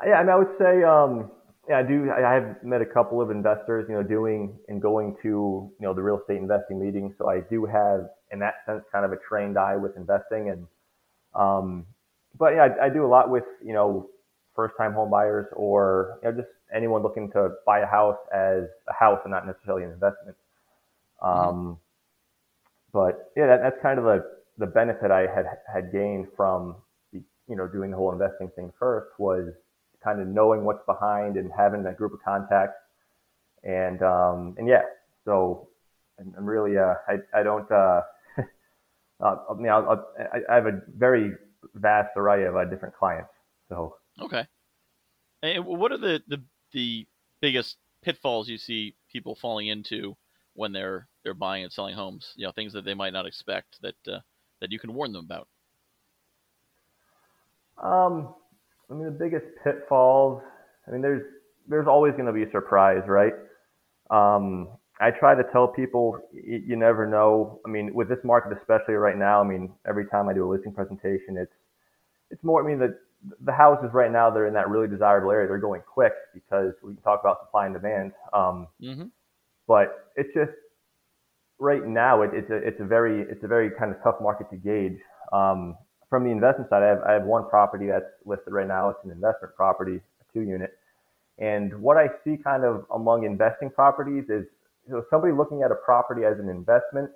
Yeah, 0.07 0.15
I 0.15 0.23
mean, 0.23 0.31
I 0.31 0.37
would 0.37 0.57
say, 0.59 0.83
um, 0.85 1.31
yeah, 1.69 1.79
I 1.79 1.83
do. 1.83 2.11
I 2.11 2.33
have 2.33 2.63
met 2.63 2.81
a 2.81 2.87
couple 2.87 3.21
of 3.21 3.31
investors, 3.31 3.87
you 3.89 3.95
know, 3.95 4.03
doing 4.03 4.59
and 4.69 4.81
going 4.81 5.17
to, 5.23 5.29
you 5.29 5.77
know, 5.81 5.93
the 5.93 6.03
real 6.03 6.19
estate 6.19 6.39
investing 6.39 6.79
meetings. 6.81 7.15
So 7.19 7.29
I 7.29 7.41
do 7.41 7.67
have, 7.67 8.09
in 8.33 8.39
that 8.39 8.57
sense, 8.67 8.85
kind 8.93 9.05
of 9.05 9.13
a 9.13 9.17
trained 9.29 9.59
eye 9.59 9.77
with 9.77 9.97
investing. 9.97 10.51
And, 10.51 10.67
um, 11.35 11.87
but 12.39 12.55
yeah, 12.55 12.69
I, 12.81 12.87
I 12.87 12.89
do 12.89 13.05
a 13.05 13.09
lot 13.09 13.31
with, 13.31 13.45
you 13.65 13.75
know, 13.75 14.09
first-time 14.55 14.93
home 14.93 15.11
buyers 15.11 15.47
or 15.55 16.19
you 16.23 16.31
know, 16.31 16.37
just 16.37 16.49
anyone 16.75 17.03
looking 17.03 17.31
to 17.33 17.51
buy 17.67 17.81
a 17.81 17.87
house 17.87 18.19
as 18.35 18.65
a 18.89 18.93
house 18.93 19.21
and 19.25 19.31
not 19.31 19.47
necessarily 19.47 19.85
an 19.85 19.91
investment. 19.93 20.37
Um, 21.23 21.79
but 22.93 23.31
yeah, 23.37 23.47
that, 23.47 23.61
that's 23.63 23.77
kind 23.83 23.99
of 23.99 24.05
the 24.05 24.25
the 24.59 24.67
benefit 24.67 25.11
I 25.11 25.21
had 25.23 25.47
had 25.73 25.93
gained 25.93 26.27
from, 26.37 26.77
you 27.13 27.57
know, 27.57 27.69
doing 27.69 27.91
the 27.91 27.97
whole 27.97 28.13
investing 28.13 28.51
thing 28.57 28.73
first 28.79 29.11
was 29.19 29.53
kind 30.03 30.21
of 30.21 30.29
knowing 30.29 30.65
what's 30.65 30.85
behind 30.87 31.37
and 31.37 31.51
having 31.57 31.83
that 31.85 31.97
group 31.97 32.13
of 32.13 32.23
contacts. 32.23 32.77
And 33.65 34.03
um, 34.03 34.55
and 34.59 34.69
yeah, 34.69 34.83
so 35.25 35.69
I'm, 36.19 36.35
I'm 36.37 36.45
really 36.45 36.79
uh, 36.79 36.95
I 37.09 37.41
I 37.41 37.43
don't 37.43 37.71
uh, 37.71 38.03
uh, 39.21 39.37
I 39.51 39.55
mean 39.55 39.71
I'll, 39.71 40.07
I 40.49 40.55
have 40.55 40.67
a 40.67 40.81
very 40.97 41.33
vast 41.75 42.11
array 42.17 42.45
of 42.45 42.57
uh, 42.57 42.65
different 42.65 42.95
clients. 42.95 43.31
So 43.69 43.97
Okay. 44.21 44.47
And 45.43 45.65
what 45.65 45.93
are 45.93 45.99
the, 45.99 46.23
the 46.27 46.43
the 46.73 47.07
biggest 47.41 47.77
pitfalls 48.03 48.49
you 48.49 48.59
see 48.59 48.95
people 49.11 49.35
falling 49.35 49.69
into 49.69 50.17
when 50.55 50.73
they're 50.73 51.09
they're 51.23 51.35
buying 51.35 51.65
and 51.65 51.73
selling 51.73 51.95
homes? 51.95 52.33
You 52.37 52.47
know, 52.47 52.53
things 52.53 52.73
that 52.73 52.85
they 52.85 52.95
might 52.95 53.13
not 53.13 53.27
expect 53.27 53.81
that 53.83 53.95
uh, 54.07 54.21
that 54.61 54.73
you 54.73 54.79
can 54.79 54.95
warn 54.95 55.13
them 55.13 55.25
about. 55.25 55.49
um, 57.83 58.35
I 58.91 58.95
mean 58.95 59.05
the 59.05 59.11
biggest 59.11 59.47
pitfalls. 59.65 60.43
I 60.87 60.91
mean 60.93 61.03
there's 61.03 61.23
there's 61.69 61.87
always 61.87 62.13
going 62.13 62.27
to 62.27 62.33
be 62.33 62.45
a 62.45 62.51
surprise, 62.51 63.03
right? 63.07 63.35
Um, 64.11 64.69
I 65.01 65.11
try 65.11 65.35
to 65.35 65.45
tell 65.53 65.69
people 65.69 66.19
you, 66.33 66.63
you 66.67 66.77
never 66.77 67.07
know. 67.07 67.61
I 67.67 67.69
mean, 67.71 67.95
with 67.95 68.09
this 68.09 68.19
market, 68.25 68.57
especially 68.59 68.95
right 68.95 69.17
now, 69.17 69.41
I 69.41 69.45
mean, 69.45 69.73
every 69.87 70.07
time 70.07 70.29
I 70.29 70.35
do 70.35 70.47
a 70.47 70.51
listing 70.51 70.73
presentation, 70.73 71.37
it's 71.37 71.53
it's 72.31 72.43
more. 72.43 72.65
I 72.65 72.67
mean, 72.67 72.79
the 72.79 72.99
the 73.45 73.53
houses 73.53 73.91
right 73.93 74.11
now 74.11 74.31
they're 74.31 74.47
in 74.47 74.55
that 74.55 74.69
really 74.69 74.89
desirable 74.89 75.31
area. 75.31 75.49
They're 75.49 75.59
going 75.59 75.83
quick 75.83 76.13
because 76.35 76.73
we 76.83 76.95
can 76.95 77.03
talk 77.03 77.21
about 77.21 77.41
supply 77.45 77.67
and 77.67 77.75
demand. 77.75 78.13
Um, 78.33 78.69
Mm-hmm. 78.83 79.07
but 79.67 80.11
it's 80.17 80.33
just 80.35 80.53
right 81.59 81.87
now 81.87 82.23
it, 82.23 82.31
it's 82.33 82.51
a 82.51 82.57
it's 82.57 82.81
a 82.81 82.85
very 82.85 83.23
it's 83.23 83.43
a 83.45 83.49
very 83.49 83.71
kind 83.79 83.93
of 83.95 84.03
tough 84.03 84.17
market 84.21 84.49
to 84.51 84.57
gauge. 84.57 84.99
Um, 85.33 85.77
from 86.09 86.25
the 86.25 86.31
investment 86.31 86.71
side, 86.71 86.83
I 86.83 86.87
have 86.87 87.03
I 87.03 87.13
have 87.13 87.25
one 87.25 87.49
property 87.49 87.87
that's 87.87 88.07
listed 88.25 88.53
right 88.53 88.67
now. 88.67 88.91
It's 88.91 88.99
an 89.05 89.11
investment 89.11 89.55
property, 89.55 89.97
a 89.97 90.33
two 90.33 90.43
unit. 90.43 90.79
And 91.39 91.81
what 91.81 91.97
I 91.97 92.09
see 92.25 92.37
kind 92.37 92.65
of 92.65 92.85
among 92.95 93.25
investing 93.25 93.71
properties 93.71 94.25
is 94.29 94.47
know, 94.89 95.05
somebody 95.11 95.33
looking 95.33 95.63
at 95.63 95.71
a 95.71 95.75
property 95.75 96.25
as 96.25 96.39
an 96.39 96.49
investment. 96.49 97.11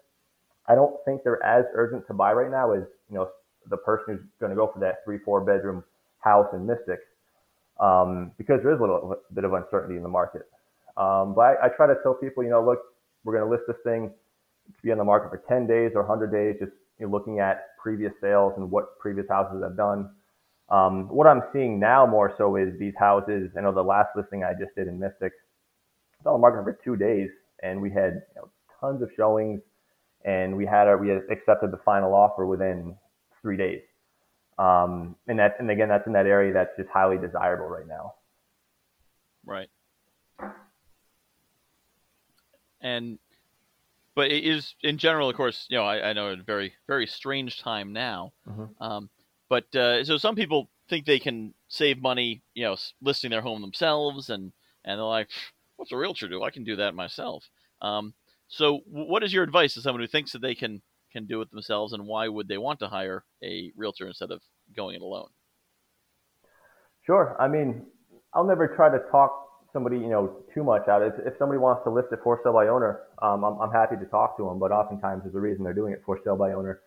I 0.69 0.75
don't 0.75 0.97
think 1.05 1.23
they're 1.25 1.43
as 1.45 1.65
urgent 1.75 2.07
to 2.07 2.15
buy 2.15 2.33
right 2.33 2.51
now 2.51 2.73
as 2.73 2.85
you 3.11 3.17
know 3.17 3.31
the 3.69 3.77
person 3.77 4.05
who's 4.09 4.21
going 4.41 4.51
to 4.51 4.57
go 4.57 4.71
for 4.73 4.79
that 4.81 5.05
three 5.05 5.19
four 5.19 5.41
bedroom 5.41 5.83
house 6.21 6.49
in 6.53 6.67
Mystic, 6.67 7.01
um, 7.81 8.33
because 8.39 8.61
there 8.63 8.73
is 8.73 8.79
a 8.79 8.83
little 8.83 9.17
bit 9.35 9.45
of 9.45 9.53
uncertainty 9.55 9.97
in 9.97 10.03
the 10.03 10.09
market. 10.09 10.43
Um, 10.97 11.35
but 11.35 11.43
I, 11.43 11.67
I 11.67 11.69
try 11.69 11.87
to 11.87 11.97
tell 12.03 12.15
people, 12.15 12.45
you 12.45 12.51
know, 12.51 12.65
look, 12.65 12.81
we're 13.25 13.35
going 13.37 13.45
to 13.45 13.51
list 13.51 13.65
this 13.67 13.77
thing 13.85 14.11
could 14.67 14.83
be 14.83 14.93
on 14.93 14.99
the 14.99 15.05
market 15.05 15.31
for 15.31 15.43
10 15.49 15.67
days 15.67 15.93
or 15.95 16.03
100 16.03 16.33
days, 16.33 16.57
just 16.61 16.73
you 16.99 17.09
looking 17.09 17.41
at 17.41 17.69
previous 17.83 18.13
sales 18.21 18.53
and 18.57 18.71
what 18.71 18.99
previous 18.99 19.27
houses 19.29 19.63
have 19.63 19.77
done. 19.77 20.11
Um, 20.69 21.09
what 21.09 21.27
I'm 21.27 21.43
seeing 21.53 21.79
now 21.79 22.07
more 22.07 22.35
so 22.39 22.57
is 22.57 22.79
these 22.79 22.95
houses. 22.99 23.51
I 23.57 23.61
know 23.61 23.73
the 23.73 23.83
last 23.83 24.11
listing 24.17 24.45
I 24.45 24.53
just 24.53 24.75
did 24.77 24.89
in 24.89 24.99
Mystic, 24.99 25.33
it's 26.19 26.27
on 26.27 26.35
the 26.35 26.39
market 26.39 26.63
for 26.63 26.79
two 26.85 26.97
days, 26.97 27.29
and 27.63 27.83
we 27.83 27.91
had 27.91 28.23
you 28.35 28.43
know, 28.43 28.49
tons 28.81 29.03
of 29.03 29.11
showings, 29.17 29.61
and 30.25 30.57
we 30.57 30.65
had 30.65 30.89
a, 30.89 30.97
we 30.97 31.09
had 31.09 31.23
accepted 31.31 31.73
the 31.73 31.81
final 31.85 32.15
offer 32.15 32.47
within 32.47 32.95
three 33.43 33.57
days. 33.57 33.83
Um, 34.59 35.17
and 35.27 35.39
that, 35.39 35.57
and 35.59 35.71
again, 35.71 35.89
that's 35.89 36.07
in 36.07 36.13
that 36.13 36.27
area 36.27 36.53
that's 36.53 36.71
just 36.77 36.89
highly 36.91 37.19
desirable 37.19 37.67
right 37.67 37.87
now. 37.87 38.15
Right. 39.45 39.69
And 42.81 43.19
but 44.15 44.31
it 44.31 44.45
is 44.45 44.75
in 44.83 44.99
general, 44.99 45.29
of 45.29 45.37
course, 45.37 45.67
you 45.69 45.77
know, 45.77 45.85
I, 45.85 46.11
I 46.11 46.13
know 46.13 46.29
a 46.29 46.37
very 46.37 46.75
very 46.87 47.07
strange 47.07 47.61
time 47.61 47.93
now. 47.93 48.33
Mhm. 48.49 48.71
Um, 48.81 49.11
but 49.49 49.75
uh, 49.75 50.05
so 50.05 50.17
some 50.17 50.35
people 50.35 50.71
think 50.89 51.05
they 51.05 51.19
can 51.19 51.55
save 51.69 52.01
money, 52.01 52.43
you 52.55 52.65
know, 52.65 52.77
listing 53.01 53.31
their 53.31 53.43
home 53.43 53.61
themselves, 53.61 54.31
and 54.31 54.53
and 54.85 54.99
they're 54.99 55.05
like, 55.05 55.29
"What's 55.77 55.93
a 55.93 55.97
realtor 55.97 56.29
do? 56.29 56.43
I 56.43 56.51
can 56.51 56.65
do 56.65 56.77
that 56.77 56.95
myself." 56.95 57.45
Um, 57.81 58.15
so, 58.49 58.81
what 58.87 59.23
is 59.23 59.33
your 59.33 59.45
advice 59.45 59.75
to 59.75 59.81
someone 59.81 60.03
who 60.03 60.07
thinks 60.07 60.33
that 60.33 60.43
they 60.43 60.55
can 60.55 60.83
can 61.13 61.27
do 61.27 61.41
it 61.43 61.51
themselves, 61.51 61.93
and 61.93 62.07
why 62.07 62.29
would 62.29 62.49
they 62.49 62.59
want 62.59 62.81
to 62.81 62.89
hire 62.89 63.25
a 63.43 63.73
realtor 63.77 64.07
instead 64.07 64.31
of 64.31 64.43
going 64.75 64.97
it 64.97 65.03
alone? 65.03 65.29
Sure. 67.05 67.37
I 67.41 67.49
mean, 67.49 67.85
I'll 68.33 68.45
never 68.47 68.69
try 68.69 68.89
to 68.89 69.01
talk 69.11 69.33
somebody, 69.73 69.97
you 69.97 70.09
know, 70.09 70.37
too 70.55 70.65
much 70.65 70.89
out. 70.89 71.03
If, 71.03 71.15
if 71.27 71.35
somebody 71.39 71.59
wants 71.59 71.83
to 71.85 71.91
list 71.91 72.09
it 72.13 72.21
for 72.23 72.41
sale 72.43 72.53
by 72.53 72.69
owner, 72.69 73.01
um, 73.21 73.45
I'm, 73.45 73.59
I'm 73.61 73.71
happy 73.71 73.97
to 73.97 74.05
talk 74.07 74.37
to 74.39 74.45
them. 74.45 74.59
But 74.59 74.73
oftentimes, 74.73 75.23
there's 75.25 75.35
a 75.35 75.41
reason 75.41 75.65
they're 75.65 75.75
doing 75.75 75.93
it 75.93 76.03
for 76.05 76.19
sale 76.25 76.37
by 76.37 76.53
owner. 76.53 76.81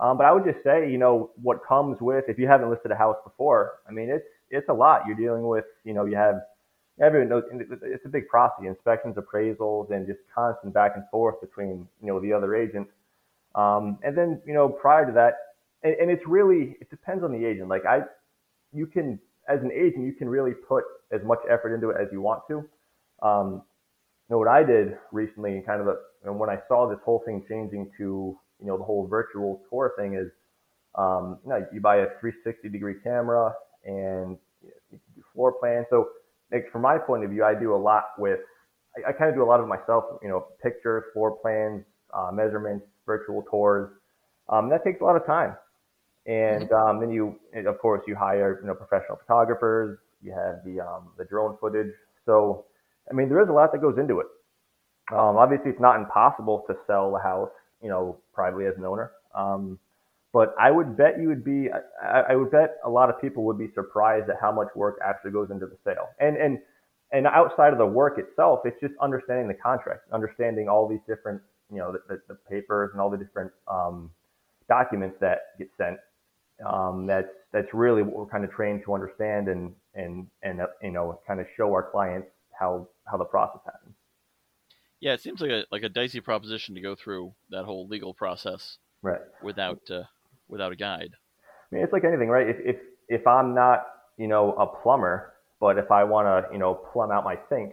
Um, 0.00 0.16
but 0.16 0.26
I 0.26 0.32
would 0.32 0.44
just 0.44 0.64
say, 0.64 0.90
you 0.90 0.98
know, 0.98 1.30
what 1.40 1.64
comes 1.66 1.98
with 2.00 2.24
if 2.28 2.38
you 2.38 2.48
haven't 2.48 2.70
listed 2.70 2.90
a 2.90 2.96
house 2.96 3.16
before, 3.24 3.80
I 3.88 3.92
mean, 3.92 4.10
it's 4.10 4.26
it's 4.50 4.68
a 4.68 4.72
lot. 4.72 5.02
You're 5.06 5.16
dealing 5.16 5.46
with, 5.46 5.64
you 5.84 5.94
know, 5.94 6.04
you 6.04 6.16
have 6.16 6.42
everyone 7.00 7.28
knows 7.28 7.44
it's 7.82 8.04
a 8.04 8.08
big 8.08 8.28
process, 8.28 8.64
inspections, 8.66 9.16
appraisals, 9.16 9.90
and 9.90 10.06
just 10.06 10.20
constant 10.34 10.74
back 10.74 10.92
and 10.96 11.04
forth 11.10 11.40
between, 11.40 11.86
you 12.00 12.08
know, 12.08 12.20
the 12.20 12.32
other 12.32 12.54
agents. 12.54 12.90
Um, 13.54 13.98
and 14.02 14.16
then, 14.16 14.40
you 14.46 14.54
know, 14.54 14.68
prior 14.68 15.06
to 15.06 15.12
that, 15.12 15.34
and, 15.82 15.94
and 15.94 16.10
it's 16.10 16.26
really 16.26 16.76
it 16.80 16.90
depends 16.90 17.22
on 17.22 17.32
the 17.32 17.44
agent. 17.44 17.68
Like 17.68 17.86
I, 17.86 18.00
you 18.72 18.86
can 18.86 19.18
as 19.48 19.60
an 19.62 19.70
agent, 19.72 20.04
you 20.06 20.12
can 20.12 20.28
really 20.28 20.52
put 20.52 20.84
as 21.12 21.20
much 21.24 21.40
effort 21.50 21.74
into 21.74 21.90
it 21.90 21.96
as 22.00 22.08
you 22.12 22.20
want 22.20 22.42
to. 22.48 22.64
Um, 23.22 23.62
you 24.28 24.34
know 24.34 24.38
what 24.38 24.48
I 24.48 24.62
did 24.62 24.96
recently, 25.10 25.52
and 25.52 25.66
kind 25.66 25.80
of 25.80 25.88
a, 25.88 25.96
and 26.24 26.38
when 26.38 26.48
I 26.48 26.58
saw 26.68 26.88
this 26.88 26.98
whole 27.04 27.22
thing 27.26 27.44
changing 27.48 27.90
to 27.98 28.38
you 28.60 28.66
know 28.66 28.78
the 28.78 28.84
whole 28.84 29.06
virtual 29.06 29.62
tour 29.68 29.92
thing 29.98 30.14
is, 30.14 30.30
um, 30.94 31.38
you 31.44 31.50
know, 31.50 31.66
you 31.72 31.80
buy 31.80 31.96
a 31.96 32.06
360 32.20 32.68
degree 32.68 32.94
camera 33.02 33.54
and 33.84 34.38
you 34.62 34.98
do 35.14 35.22
floor 35.34 35.52
plan. 35.52 35.84
So 35.90 36.08
like 36.52 36.70
from 36.70 36.82
my 36.82 36.98
point 36.98 37.24
of 37.24 37.30
view, 37.30 37.44
I 37.44 37.54
do 37.54 37.74
a 37.74 37.76
lot 37.76 38.04
with, 38.18 38.40
I, 38.96 39.10
I 39.10 39.12
kind 39.12 39.30
of 39.30 39.36
do 39.36 39.42
a 39.42 39.46
lot 39.46 39.60
of 39.60 39.68
myself. 39.68 40.04
You 40.22 40.28
know, 40.28 40.46
pictures, 40.62 41.04
floor 41.12 41.36
plans, 41.42 41.84
uh, 42.14 42.30
measurements, 42.32 42.86
virtual 43.06 43.42
tours. 43.50 43.90
Um, 44.48 44.68
that 44.70 44.84
takes 44.84 45.00
a 45.00 45.04
lot 45.04 45.16
of 45.16 45.26
time. 45.26 45.56
And 46.26 46.68
mm-hmm. 46.68 46.74
um, 46.74 47.00
then 47.00 47.10
you, 47.10 47.38
of 47.66 47.78
course, 47.78 48.02
you 48.06 48.14
hire 48.14 48.60
you 48.60 48.66
know 48.66 48.74
professional 48.74 49.18
photographers. 49.26 49.98
You 50.22 50.32
have 50.32 50.64
the 50.64 50.80
um, 50.80 51.08
the 51.18 51.24
drone 51.24 51.56
footage. 51.60 51.92
So, 52.26 52.66
I 53.10 53.14
mean, 53.14 53.28
there 53.28 53.42
is 53.42 53.48
a 53.48 53.52
lot 53.52 53.72
that 53.72 53.80
goes 53.80 53.98
into 53.98 54.20
it. 54.20 54.26
Um, 55.10 55.36
obviously, 55.36 55.70
it's 55.70 55.80
not 55.80 55.96
impossible 55.96 56.64
to 56.68 56.76
sell 56.86 57.16
a 57.16 57.22
house, 57.22 57.50
you 57.82 57.88
know, 57.88 58.18
privately 58.32 58.66
as 58.66 58.74
an 58.76 58.84
owner. 58.84 59.10
Um, 59.34 59.78
but 60.32 60.54
I 60.58 60.70
would 60.70 60.96
bet 60.96 61.20
you 61.20 61.28
would 61.28 61.44
be, 61.44 61.68
I, 62.02 62.20
I 62.30 62.36
would 62.36 62.50
bet 62.50 62.76
a 62.84 62.88
lot 62.88 63.10
of 63.10 63.20
people 63.20 63.44
would 63.44 63.58
be 63.58 63.68
surprised 63.74 64.30
at 64.30 64.36
how 64.40 64.50
much 64.50 64.68
work 64.74 64.98
actually 65.04 65.32
goes 65.32 65.50
into 65.50 65.66
the 65.66 65.76
sale. 65.84 66.08
And 66.20 66.36
and 66.36 66.58
and 67.12 67.26
outside 67.26 67.72
of 67.72 67.78
the 67.78 67.86
work 67.86 68.18
itself, 68.18 68.60
it's 68.64 68.80
just 68.80 68.94
understanding 69.00 69.48
the 69.48 69.54
contract, 69.54 70.10
understanding 70.12 70.68
all 70.68 70.88
these 70.88 71.02
different, 71.06 71.42
you 71.70 71.78
know, 71.78 71.92
the, 71.92 71.98
the, 72.08 72.22
the 72.28 72.34
papers 72.48 72.90
and 72.92 73.00
all 73.02 73.10
the 73.10 73.18
different 73.18 73.52
um, 73.68 74.10
documents 74.68 75.16
that 75.20 75.58
get 75.58 75.68
sent 75.76 75.98
um, 76.66 77.06
that's 77.06 77.28
that's 77.52 77.72
really 77.72 78.02
what 78.02 78.16
we're 78.16 78.26
kind 78.26 78.44
of 78.44 78.50
trained 78.50 78.82
to 78.84 78.94
understand 78.94 79.48
and 79.48 79.74
and 79.94 80.26
and 80.42 80.60
uh, 80.60 80.66
you 80.82 80.90
know 80.90 81.20
kind 81.26 81.40
of 81.40 81.46
show 81.56 81.72
our 81.72 81.90
clients 81.90 82.28
how 82.58 82.88
how 83.04 83.16
the 83.16 83.24
process 83.24 83.60
happens. 83.64 83.94
Yeah, 85.00 85.14
it 85.14 85.20
seems 85.20 85.40
like 85.40 85.50
a 85.50 85.64
like 85.70 85.82
a 85.82 85.88
dicey 85.88 86.20
proposition 86.20 86.74
to 86.74 86.80
go 86.80 86.94
through 86.94 87.34
that 87.50 87.64
whole 87.64 87.86
legal 87.86 88.14
process 88.14 88.78
right 89.02 89.20
without 89.42 89.80
uh, 89.90 90.04
without 90.48 90.72
a 90.72 90.76
guide. 90.76 91.14
I 91.44 91.74
mean, 91.74 91.84
it's 91.84 91.92
like 91.92 92.04
anything, 92.04 92.28
right? 92.28 92.48
If 92.48 92.56
if 92.64 92.76
if 93.08 93.26
I'm 93.26 93.54
not 93.54 93.86
you 94.16 94.28
know 94.28 94.52
a 94.52 94.66
plumber, 94.66 95.32
but 95.60 95.78
if 95.78 95.90
I 95.90 96.04
want 96.04 96.26
to 96.26 96.52
you 96.52 96.58
know 96.58 96.74
plumb 96.92 97.10
out 97.10 97.24
my 97.24 97.38
sink, 97.48 97.72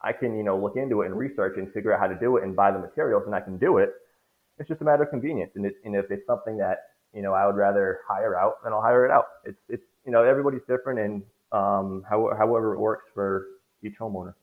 I 0.00 0.12
can 0.12 0.36
you 0.36 0.42
know 0.42 0.58
look 0.58 0.76
into 0.76 1.02
it 1.02 1.06
and 1.06 1.16
research 1.16 1.58
and 1.58 1.72
figure 1.72 1.92
out 1.92 2.00
how 2.00 2.06
to 2.06 2.18
do 2.18 2.36
it 2.36 2.44
and 2.44 2.56
buy 2.56 2.70
the 2.70 2.78
materials, 2.78 3.24
and 3.26 3.34
I 3.34 3.40
can 3.40 3.58
do 3.58 3.78
it. 3.78 3.90
It's 4.58 4.68
just 4.68 4.80
a 4.82 4.84
matter 4.84 5.04
of 5.04 5.10
convenience, 5.10 5.52
and, 5.54 5.64
it, 5.64 5.74
and 5.84 5.94
if 5.94 6.10
it's 6.10 6.26
something 6.26 6.58
that 6.58 6.89
you 7.14 7.22
know, 7.22 7.32
I 7.32 7.46
would 7.46 7.56
rather 7.56 8.00
hire 8.08 8.38
out 8.38 8.62
than 8.62 8.72
I'll 8.72 8.82
hire 8.82 9.04
it 9.04 9.10
out. 9.10 9.26
It's, 9.44 9.58
it's, 9.68 9.82
you 10.04 10.12
know, 10.12 10.22
everybody's 10.24 10.62
different 10.68 11.00
and 11.00 11.22
um, 11.52 12.04
how, 12.08 12.30
however 12.38 12.74
it 12.74 12.78
works 12.78 13.04
for 13.14 13.46
each 13.82 13.94
homeowner. 13.98 14.34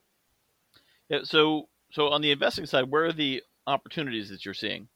Yeah. 1.10 1.20
So, 1.24 1.70
so 1.92 2.10
on 2.10 2.22
the 2.22 2.32
investing 2.32 2.66
side, 2.66 2.92
where 2.92 3.06
are 3.06 3.14
the 3.14 3.44
opportunities 3.66 4.30
that 4.30 4.44
you're 4.46 4.54
seeing? 4.54 4.88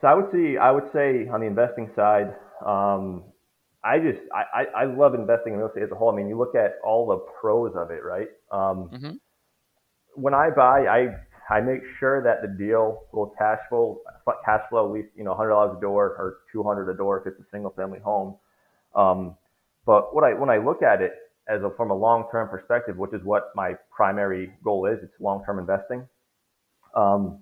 So 0.00 0.08
I 0.08 0.14
would 0.14 0.30
see, 0.32 0.56
I 0.58 0.70
would 0.70 0.92
say 0.92 1.26
on 1.28 1.40
the 1.40 1.46
investing 1.46 1.90
side, 1.96 2.34
um, 2.64 3.24
I 3.82 3.98
just, 3.98 4.20
I, 4.34 4.62
I, 4.62 4.82
I 4.82 4.84
love 4.84 5.14
investing 5.14 5.54
in 5.54 5.58
real 5.58 5.68
estate 5.68 5.84
as 5.84 5.90
a 5.90 5.94
whole. 5.94 6.10
I 6.12 6.16
mean, 6.16 6.28
you 6.28 6.36
look 6.36 6.54
at 6.54 6.74
all 6.84 7.06
the 7.06 7.18
pros 7.40 7.72
of 7.76 7.90
it, 7.90 8.02
right? 8.04 8.28
Um, 8.50 8.90
mm-hmm. 8.92 9.10
When 10.14 10.34
I 10.34 10.50
buy, 10.50 10.86
I 10.86 11.16
I 11.50 11.60
make 11.60 11.82
sure 12.00 12.22
that 12.22 12.42
the 12.42 12.48
deal 12.48 13.04
will 13.12 13.32
cash 13.38 13.60
flow 13.68 14.00
cash 14.44 14.62
flow 14.68 14.86
at 14.86 14.92
least 14.92 15.08
you 15.16 15.24
know 15.24 15.34
hundred 15.34 15.50
dollars 15.50 15.76
a 15.78 15.80
door 15.80 16.06
or 16.06 16.38
two 16.52 16.62
hundred 16.62 16.90
a 16.90 16.96
door 16.96 17.20
if 17.20 17.26
it's 17.26 17.40
a 17.40 17.46
single 17.52 17.70
family 17.70 18.00
home. 18.00 18.36
Um, 18.94 19.36
but 19.84 20.14
what 20.14 20.24
I 20.24 20.34
when 20.34 20.50
I 20.50 20.58
look 20.58 20.82
at 20.82 21.00
it 21.00 21.12
as 21.48 21.62
a 21.62 21.70
from 21.76 21.90
a 21.90 21.94
long 21.94 22.26
term 22.30 22.48
perspective, 22.48 22.96
which 22.96 23.12
is 23.12 23.22
what 23.22 23.52
my 23.54 23.74
primary 23.94 24.52
goal 24.64 24.86
is, 24.86 24.98
it's 25.02 25.12
long 25.20 25.44
term 25.44 25.58
investing. 25.58 26.06
Um, 26.94 27.40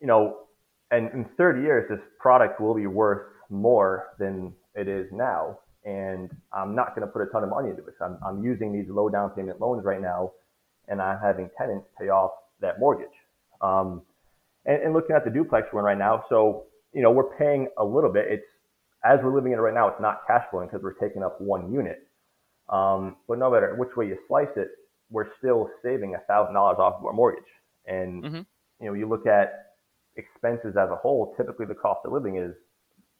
you 0.00 0.06
know, 0.06 0.46
and 0.90 1.10
in 1.12 1.26
30 1.36 1.60
years, 1.60 1.88
this 1.88 2.00
product 2.18 2.60
will 2.60 2.74
be 2.74 2.86
worth 2.86 3.26
more 3.50 4.08
than 4.18 4.52
it 4.74 4.88
is 4.88 5.06
now. 5.12 5.58
And 5.84 6.30
I'm 6.52 6.74
not 6.74 6.94
going 6.94 7.06
to 7.06 7.12
put 7.12 7.22
a 7.22 7.26
ton 7.26 7.42
of 7.42 7.50
money 7.50 7.70
into 7.70 7.84
it. 7.84 7.94
I'm, 8.00 8.18
I'm 8.24 8.42
using 8.44 8.72
these 8.72 8.86
low 8.88 9.08
down 9.08 9.30
payment 9.30 9.60
loans 9.60 9.84
right 9.84 10.00
now, 10.00 10.32
and 10.88 11.00
I'm 11.00 11.18
having 11.20 11.50
tenants 11.58 11.86
pay 11.98 12.08
off 12.08 12.32
that 12.60 12.78
mortgage. 12.78 13.08
Um, 13.60 14.02
and, 14.66 14.82
and, 14.82 14.92
looking 14.94 15.16
at 15.16 15.24
the 15.24 15.30
duplex 15.30 15.68
one 15.72 15.84
right 15.84 15.98
now, 15.98 16.24
so 16.28 16.64
you 16.92 17.02
know 17.02 17.10
we're 17.10 17.36
paying 17.36 17.68
a 17.78 17.84
little 17.84 18.12
bit. 18.12 18.26
It's 18.28 18.44
as 19.04 19.18
we're 19.22 19.34
living 19.34 19.52
in 19.52 19.58
it 19.58 19.62
right 19.62 19.74
now, 19.74 19.88
it's 19.88 20.00
not 20.00 20.26
cash 20.26 20.44
flowing 20.50 20.68
because 20.68 20.82
we're 20.82 20.94
taking 20.94 21.22
up 21.22 21.40
one 21.40 21.72
unit. 21.72 22.06
Um, 22.68 23.16
but 23.26 23.38
no 23.38 23.50
matter 23.50 23.74
which 23.76 23.96
way 23.96 24.06
you 24.06 24.18
slice 24.28 24.52
it, 24.56 24.68
we're 25.10 25.28
still 25.38 25.68
saving 25.82 26.14
a 26.14 26.18
thousand 26.26 26.54
dollars 26.54 26.76
off 26.78 26.94
of 26.98 27.04
our 27.04 27.12
mortgage. 27.12 27.48
And 27.86 28.22
mm-hmm. 28.22 28.36
you 28.80 28.86
know, 28.86 28.94
you 28.94 29.08
look 29.08 29.26
at 29.26 29.72
expenses 30.16 30.76
as 30.76 30.90
a 30.90 30.96
whole. 30.96 31.34
Typically, 31.36 31.66
the 31.66 31.74
cost 31.74 32.00
of 32.04 32.12
living 32.12 32.36
is 32.36 32.54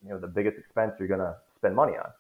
you 0.03 0.11
know 0.11 0.19
the 0.19 0.29
biggest 0.29 0.59
expense 0.59 0.93
you're 0.99 1.09
going 1.09 1.21
to 1.21 1.35
spend 1.57 1.75
money 1.75 1.95
on. 1.95 2.11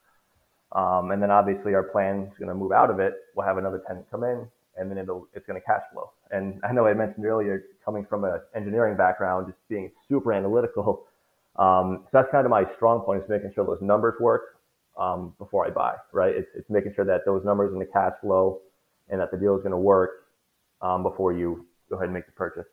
Um, 0.72 1.10
and 1.10 1.20
then 1.20 1.30
obviously 1.30 1.74
our 1.74 1.82
plan 1.82 2.28
is 2.30 2.38
going 2.38 2.48
to 2.48 2.54
move 2.54 2.72
out 2.72 2.90
of 2.90 3.00
it. 3.00 3.14
We'll 3.34 3.46
have 3.46 3.58
another 3.58 3.82
tenant 3.86 4.06
come 4.10 4.22
in, 4.22 4.46
and 4.76 4.90
then 4.90 4.98
it'll 4.98 5.28
it's 5.34 5.46
going 5.46 5.60
to 5.60 5.64
cash 5.66 5.82
flow. 5.92 6.10
And 6.30 6.60
I 6.62 6.72
know 6.72 6.86
I 6.86 6.94
mentioned 6.94 7.24
earlier, 7.24 7.64
coming 7.84 8.06
from 8.08 8.24
an 8.24 8.40
engineering 8.54 8.96
background, 8.96 9.46
just 9.46 9.58
being 9.68 9.90
super 10.08 10.32
analytical. 10.32 11.06
Um, 11.56 12.04
so 12.04 12.10
that's 12.12 12.30
kind 12.30 12.46
of 12.46 12.50
my 12.50 12.64
strong 12.76 13.00
point 13.00 13.22
is 13.22 13.28
making 13.28 13.52
sure 13.54 13.64
those 13.66 13.82
numbers 13.82 14.14
work 14.20 14.60
um, 14.98 15.34
before 15.38 15.66
I 15.66 15.70
buy, 15.70 15.94
right? 16.12 16.34
It's, 16.34 16.48
it's 16.54 16.70
making 16.70 16.94
sure 16.94 17.04
that 17.04 17.22
those 17.26 17.44
numbers 17.44 17.72
in 17.72 17.78
the 17.78 17.86
cash 17.86 18.12
flow 18.20 18.60
and 19.08 19.20
that 19.20 19.30
the 19.30 19.36
deal 19.36 19.56
is 19.56 19.62
going 19.62 19.72
to 19.72 19.78
work 19.78 20.28
um, 20.80 21.02
before 21.02 21.32
you 21.32 21.66
go 21.88 21.96
ahead 21.96 22.04
and 22.04 22.14
make 22.14 22.26
the 22.26 22.32
purchase. 22.32 22.66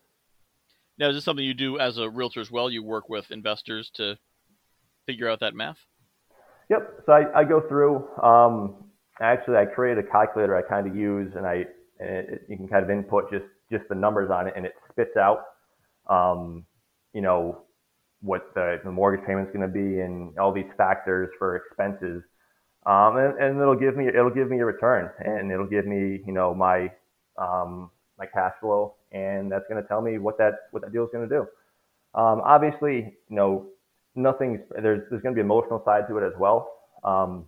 Now, 0.98 1.10
is 1.10 1.16
this 1.16 1.24
something 1.24 1.44
you 1.44 1.54
do 1.54 1.78
as 1.78 1.98
a 1.98 2.08
realtor 2.08 2.40
as 2.40 2.50
well? 2.50 2.70
You 2.70 2.82
work 2.82 3.08
with 3.08 3.30
investors 3.30 3.90
to 3.94 4.18
figure 5.06 5.28
out 5.28 5.40
that 5.40 5.54
math? 5.54 5.78
Yep. 6.70 7.02
So 7.06 7.12
I, 7.12 7.40
I 7.40 7.44
go 7.44 7.60
through. 7.60 8.08
Um, 8.18 8.74
actually, 9.20 9.56
I 9.56 9.64
create 9.64 9.96
a 9.98 10.02
calculator 10.02 10.56
I 10.56 10.62
kind 10.62 10.86
of 10.86 10.96
use, 10.96 11.32
and 11.36 11.46
I 11.46 11.66
and 12.00 12.08
it, 12.08 12.42
you 12.48 12.56
can 12.56 12.68
kind 12.68 12.84
of 12.84 12.90
input 12.90 13.30
just 13.30 13.44
just 13.70 13.84
the 13.88 13.94
numbers 13.94 14.30
on 14.30 14.46
it, 14.46 14.54
and 14.56 14.64
it 14.64 14.72
spits 14.90 15.16
out, 15.16 15.44
um, 16.08 16.64
you 17.12 17.20
know, 17.20 17.62
what 18.22 18.54
the, 18.54 18.80
the 18.84 18.90
mortgage 18.90 19.24
payment's 19.26 19.52
going 19.52 19.66
to 19.66 19.72
be, 19.72 20.00
and 20.00 20.38
all 20.38 20.52
these 20.52 20.70
factors 20.76 21.28
for 21.38 21.56
expenses, 21.56 22.22
um, 22.86 23.16
and, 23.16 23.38
and 23.38 23.60
it'll 23.60 23.78
give 23.78 23.96
me 23.96 24.08
it'll 24.08 24.30
give 24.30 24.50
me 24.50 24.58
a 24.60 24.64
return, 24.64 25.10
and 25.18 25.52
it'll 25.52 25.66
give 25.66 25.86
me 25.86 26.20
you 26.26 26.32
know 26.32 26.54
my 26.54 26.90
um, 27.36 27.90
my 28.18 28.26
cash 28.26 28.54
flow, 28.60 28.94
and 29.12 29.50
that's 29.50 29.64
going 29.68 29.80
to 29.80 29.88
tell 29.88 30.00
me 30.00 30.18
what 30.18 30.38
that 30.38 30.54
what 30.70 30.82
that 30.82 30.92
deal 30.92 31.04
is 31.04 31.10
going 31.12 31.28
to 31.28 31.34
do. 31.34 31.46
Um, 32.14 32.40
obviously, 32.44 33.14
you 33.28 33.36
know, 33.36 33.66
nothing's 34.14 34.60
there's 34.82 35.02
there's 35.10 35.22
going 35.22 35.34
to 35.34 35.38
be 35.38 35.44
emotional 35.44 35.82
side 35.84 36.08
to 36.08 36.18
it 36.18 36.26
as 36.26 36.32
well. 36.38 36.72
Um, 37.04 37.46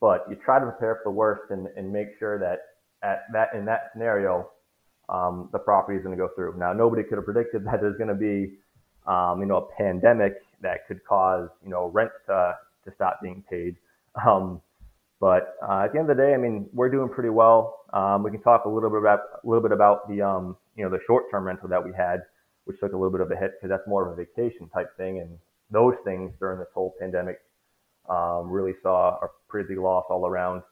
but 0.00 0.26
you 0.30 0.36
try 0.36 0.60
to 0.60 0.66
prepare 0.66 1.00
for 1.02 1.10
the 1.10 1.16
worst 1.16 1.50
and, 1.50 1.66
and 1.76 1.92
make 1.92 2.08
sure 2.18 2.38
that 2.38 2.60
at 3.02 3.24
that 3.32 3.48
in 3.54 3.64
that 3.66 3.90
scenario, 3.92 4.50
um, 5.08 5.48
the 5.52 5.58
property 5.58 5.96
is 5.98 6.04
going 6.04 6.16
to 6.16 6.22
go 6.22 6.30
through. 6.34 6.56
Now, 6.58 6.72
nobody 6.72 7.02
could 7.02 7.16
have 7.16 7.24
predicted 7.24 7.64
that 7.66 7.80
there's 7.80 7.96
going 7.96 8.08
to 8.08 8.14
be, 8.14 8.54
um, 9.06 9.40
you 9.40 9.46
know, 9.46 9.56
a 9.56 9.66
pandemic 9.76 10.34
that 10.60 10.86
could 10.86 11.04
cause, 11.04 11.48
you 11.62 11.70
know, 11.70 11.86
rent 11.86 12.10
to, 12.26 12.56
to 12.84 12.94
stop 12.94 13.20
being 13.22 13.42
paid. 13.48 13.76
Um, 14.26 14.60
but 15.20 15.56
uh, 15.62 15.82
at 15.84 15.92
the 15.92 15.98
end 15.98 16.10
of 16.10 16.16
the 16.16 16.22
day, 16.22 16.34
I 16.34 16.36
mean, 16.36 16.68
we're 16.72 16.88
doing 16.88 17.08
pretty 17.08 17.28
well. 17.28 17.84
Um, 17.92 18.22
we 18.22 18.30
can 18.30 18.40
talk 18.40 18.64
a 18.64 18.68
little 18.68 18.90
bit 18.90 18.98
about 18.98 19.20
a 19.44 19.46
little 19.46 19.62
bit 19.62 19.70
about 19.72 20.08
the, 20.08 20.22
um, 20.22 20.56
you 20.76 20.84
know, 20.84 20.90
the 20.90 20.98
short-term 21.06 21.44
rental 21.44 21.68
that 21.68 21.84
we 21.84 21.92
had, 21.92 22.22
which 22.64 22.80
took 22.80 22.92
a 22.92 22.96
little 22.96 23.10
bit 23.10 23.20
of 23.20 23.30
a 23.30 23.36
hit 23.36 23.52
because 23.56 23.68
that's 23.68 23.86
more 23.86 24.06
of 24.06 24.12
a 24.12 24.16
vacation 24.16 24.68
type 24.74 24.96
thing, 24.96 25.20
and 25.20 25.38
those 25.70 25.94
things 26.04 26.32
during 26.40 26.58
this 26.58 26.68
whole 26.74 26.94
pandemic 26.98 27.40
Um, 28.08 28.50
really 28.50 28.74
saw 28.82 29.18
a 29.22 29.28
pretty 29.48 29.68
big 29.68 29.78
loss 29.78 30.06
all 30.08 30.26
around. 30.26 30.62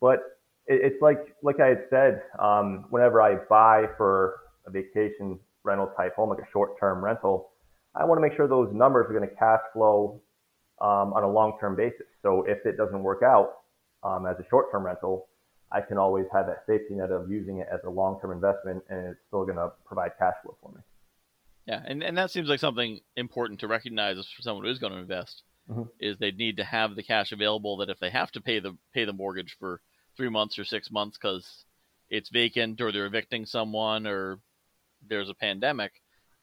But 0.00 0.35
it, 0.66 0.92
it's 0.92 1.02
like 1.02 1.18
like 1.42 1.60
I 1.60 1.68
had 1.68 1.84
said, 1.90 2.22
um, 2.38 2.86
whenever 2.90 3.22
I 3.22 3.36
buy 3.48 3.86
for 3.96 4.40
a 4.66 4.70
vacation 4.70 5.38
rental 5.64 5.92
type 5.96 6.14
home, 6.16 6.30
like 6.30 6.38
a 6.38 6.50
short 6.52 6.78
term 6.78 7.04
rental, 7.04 7.50
I 7.94 8.04
want 8.04 8.18
to 8.18 8.22
make 8.22 8.36
sure 8.36 8.48
those 8.48 8.72
numbers 8.72 9.06
are 9.08 9.14
going 9.18 9.28
to 9.28 9.34
cash 9.36 9.60
flow 9.72 10.20
um, 10.80 11.12
on 11.12 11.22
a 11.22 11.30
long 11.30 11.56
term 11.60 11.76
basis. 11.76 12.06
So 12.22 12.44
if 12.46 12.64
it 12.64 12.76
doesn't 12.76 13.02
work 13.02 13.22
out 13.22 13.58
um, 14.02 14.26
as 14.26 14.36
a 14.38 14.48
short 14.48 14.70
term 14.70 14.84
rental, 14.84 15.28
I 15.72 15.80
can 15.80 15.98
always 15.98 16.26
have 16.32 16.46
that 16.46 16.64
safety 16.66 16.94
net 16.94 17.10
of 17.10 17.30
using 17.30 17.58
it 17.58 17.68
as 17.72 17.80
a 17.84 17.90
long 17.90 18.20
term 18.20 18.32
investment 18.32 18.84
and 18.88 19.06
it's 19.08 19.20
still 19.28 19.44
going 19.44 19.56
to 19.56 19.72
provide 19.84 20.12
cash 20.18 20.34
flow 20.42 20.56
for 20.62 20.72
me. 20.72 20.80
Yeah, 21.66 21.82
and, 21.84 22.02
and 22.02 22.16
that 22.16 22.30
seems 22.30 22.48
like 22.48 22.60
something 22.60 23.00
important 23.16 23.60
to 23.60 23.66
recognize 23.66 24.16
for 24.16 24.42
someone 24.42 24.64
who 24.64 24.70
is 24.70 24.78
going 24.78 24.92
to 24.92 25.00
invest 25.00 25.42
mm-hmm. 25.68 25.82
is 25.98 26.16
they 26.18 26.30
need 26.30 26.58
to 26.58 26.64
have 26.64 26.94
the 26.94 27.02
cash 27.02 27.32
available 27.32 27.78
that 27.78 27.90
if 27.90 27.98
they 27.98 28.10
have 28.10 28.30
to 28.32 28.40
pay 28.40 28.60
the 28.60 28.76
pay 28.94 29.04
the 29.04 29.12
mortgage 29.12 29.56
for 29.58 29.80
three 30.16 30.28
months 30.28 30.58
or 30.58 30.64
six 30.64 30.90
months 30.90 31.18
because 31.20 31.64
it's 32.10 32.30
vacant 32.30 32.80
or 32.80 32.92
they're 32.92 33.06
evicting 33.06 33.46
someone 33.46 34.06
or 34.06 34.38
there's 35.08 35.28
a 35.28 35.34
pandemic, 35.34 35.92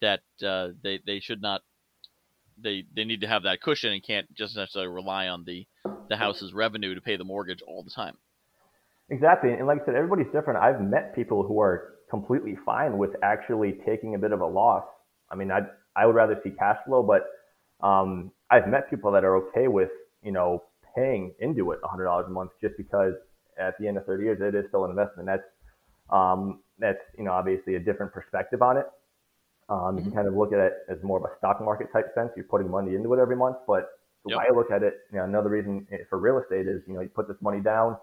that 0.01 0.21
uh, 0.45 0.69
they 0.81 0.99
they 1.05 1.19
should 1.19 1.41
not 1.41 1.61
they 2.61 2.83
they 2.95 3.03
need 3.03 3.21
to 3.21 3.27
have 3.27 3.43
that 3.43 3.61
cushion 3.61 3.93
and 3.93 4.03
can't 4.03 4.31
just 4.33 4.55
necessarily 4.55 4.91
rely 4.91 5.27
on 5.27 5.43
the 5.45 5.65
the 6.09 6.17
house's 6.17 6.53
revenue 6.53 6.93
to 6.95 7.01
pay 7.01 7.17
the 7.17 7.23
mortgage 7.23 7.61
all 7.67 7.83
the 7.83 7.89
time. 7.89 8.17
Exactly, 9.09 9.51
and 9.53 9.67
like 9.67 9.81
I 9.81 9.85
said, 9.85 9.95
everybody's 9.95 10.31
different. 10.31 10.59
I've 10.59 10.81
met 10.81 11.15
people 11.15 11.43
who 11.43 11.59
are 11.59 11.95
completely 12.09 12.57
fine 12.65 12.97
with 12.97 13.11
actually 13.23 13.79
taking 13.85 14.15
a 14.15 14.19
bit 14.19 14.31
of 14.31 14.41
a 14.41 14.45
loss. 14.45 14.85
I 15.29 15.35
mean, 15.35 15.51
I 15.51 15.61
I 15.95 16.05
would 16.05 16.15
rather 16.15 16.39
see 16.43 16.51
cash 16.51 16.77
flow, 16.85 17.03
but 17.03 17.23
um, 17.85 18.31
I've 18.49 18.67
met 18.67 18.89
people 18.89 19.11
that 19.11 19.23
are 19.23 19.35
okay 19.47 19.67
with 19.67 19.89
you 20.21 20.31
know 20.31 20.63
paying 20.95 21.33
into 21.39 21.71
it 21.71 21.79
$100 21.81 22.27
a 22.27 22.29
month 22.29 22.51
just 22.61 22.75
because 22.77 23.13
at 23.59 23.77
the 23.79 23.87
end 23.87 23.97
of 23.97 24.05
30 24.05 24.23
years 24.23 24.39
it 24.41 24.55
is 24.55 24.65
still 24.69 24.85
an 24.85 24.91
investment. 24.91 25.27
That's 25.27 25.43
um, 26.09 26.61
that's 26.79 26.99
you 27.17 27.23
know 27.23 27.31
obviously 27.31 27.75
a 27.75 27.79
different 27.79 28.13
perspective 28.13 28.61
on 28.61 28.77
it. 28.77 28.85
Um, 29.69 29.97
you 29.97 30.03
can 30.03 30.11
mm-hmm. 30.11 30.17
kind 30.17 30.27
of 30.27 30.35
look 30.35 30.53
at 30.53 30.59
it 30.59 30.73
as 30.89 30.97
more 31.03 31.17
of 31.17 31.23
a 31.23 31.37
stock 31.37 31.61
market 31.61 31.87
type 31.93 32.13
sense. 32.13 32.31
You're 32.35 32.45
putting 32.45 32.69
money 32.69 32.95
into 32.95 33.13
it 33.13 33.19
every 33.19 33.35
month, 33.35 33.57
but 33.65 33.89
the 34.25 34.31
yep. 34.31 34.39
way 34.39 34.45
I 34.49 34.55
look 34.55 34.71
at 34.71 34.83
it, 34.83 34.99
you 35.11 35.17
know, 35.17 35.25
another 35.25 35.49
reason 35.49 35.87
for 36.09 36.19
real 36.19 36.39
estate 36.39 36.67
is, 36.67 36.81
you 36.87 36.93
know, 36.93 37.01
you 37.01 37.09
put 37.09 37.27
this 37.27 37.37
money 37.41 37.61
down. 37.61 37.97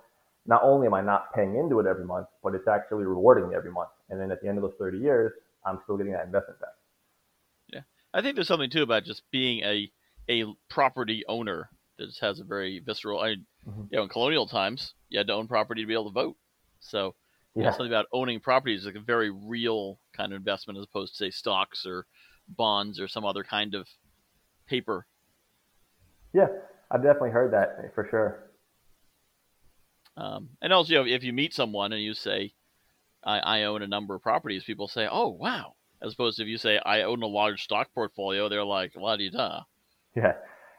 Not 0.46 0.62
only 0.62 0.86
am 0.86 0.94
I 0.94 1.02
not 1.02 1.34
paying 1.34 1.56
into 1.56 1.78
it 1.80 1.86
every 1.86 2.04
month, 2.04 2.26
but 2.42 2.54
it's 2.54 2.66
actually 2.66 3.04
rewarding 3.04 3.48
me 3.48 3.54
every 3.54 3.70
month. 3.70 3.90
And 4.08 4.20
then 4.20 4.30
at 4.30 4.40
the 4.40 4.48
end 4.48 4.58
of 4.58 4.62
those 4.62 4.74
30 4.78 4.98
years, 4.98 5.32
I'm 5.66 5.78
still 5.84 5.96
getting 5.96 6.12
that 6.12 6.24
investment 6.24 6.60
back. 6.60 6.70
Yeah, 7.68 7.80
I 8.14 8.22
think 8.22 8.34
there's 8.34 8.48
something 8.48 8.70
too 8.70 8.82
about 8.82 9.04
just 9.04 9.22
being 9.30 9.62
a 9.62 9.90
a 10.28 10.44
property 10.68 11.24
owner 11.28 11.68
that 11.98 12.06
just 12.06 12.20
has 12.20 12.40
a 12.40 12.44
very 12.44 12.78
visceral. 12.80 13.20
I, 13.20 13.36
mm-hmm. 13.68 13.82
you 13.90 13.96
know, 13.96 14.02
in 14.04 14.08
colonial 14.08 14.46
times, 14.46 14.94
you 15.08 15.18
had 15.18 15.26
to 15.26 15.34
own 15.34 15.48
property 15.48 15.82
to 15.82 15.86
be 15.86 15.94
able 15.94 16.10
to 16.10 16.14
vote. 16.14 16.36
So 16.80 17.14
yeah. 17.54 17.64
know, 17.64 17.70
something 17.70 17.86
about 17.88 18.06
owning 18.12 18.40
properties 18.40 18.80
is 18.80 18.86
like 18.86 18.94
a 18.94 19.00
very 19.00 19.30
real 19.30 19.98
kind 20.16 20.32
of 20.32 20.36
investment 20.36 20.78
as 20.78 20.84
opposed 20.84 21.16
to 21.16 21.24
say 21.24 21.30
stocks 21.30 21.84
or 21.86 22.06
bonds 22.48 23.00
or 23.00 23.08
some 23.08 23.24
other 23.24 23.44
kind 23.44 23.74
of 23.74 23.88
paper. 24.66 25.06
Yeah, 26.32 26.46
I've 26.90 27.02
definitely 27.02 27.30
heard 27.30 27.52
that 27.52 27.92
for 27.94 28.06
sure. 28.10 28.50
Um, 30.16 30.50
and 30.60 30.72
also, 30.72 30.92
you 30.92 30.98
know, 30.98 31.06
if 31.06 31.24
you 31.24 31.32
meet 31.32 31.54
someone 31.54 31.92
and 31.92 32.02
you 32.02 32.14
say, 32.14 32.52
I, 33.24 33.38
I 33.38 33.62
own 33.64 33.82
a 33.82 33.86
number 33.86 34.14
of 34.14 34.22
properties, 34.22 34.64
people 34.64 34.88
say, 34.88 35.08
oh, 35.10 35.28
wow. 35.28 35.74
As 36.02 36.14
opposed 36.14 36.36
to 36.36 36.42
if 36.42 36.48
you 36.48 36.56
say, 36.56 36.78
I 36.78 37.02
own 37.02 37.22
a 37.22 37.26
large 37.26 37.62
stock 37.62 37.92
portfolio, 37.94 38.48
they're 38.48 38.64
like, 38.64 38.92
la 38.96 39.16
di 39.16 39.30
da. 39.30 39.62
Yeah. 40.16 40.32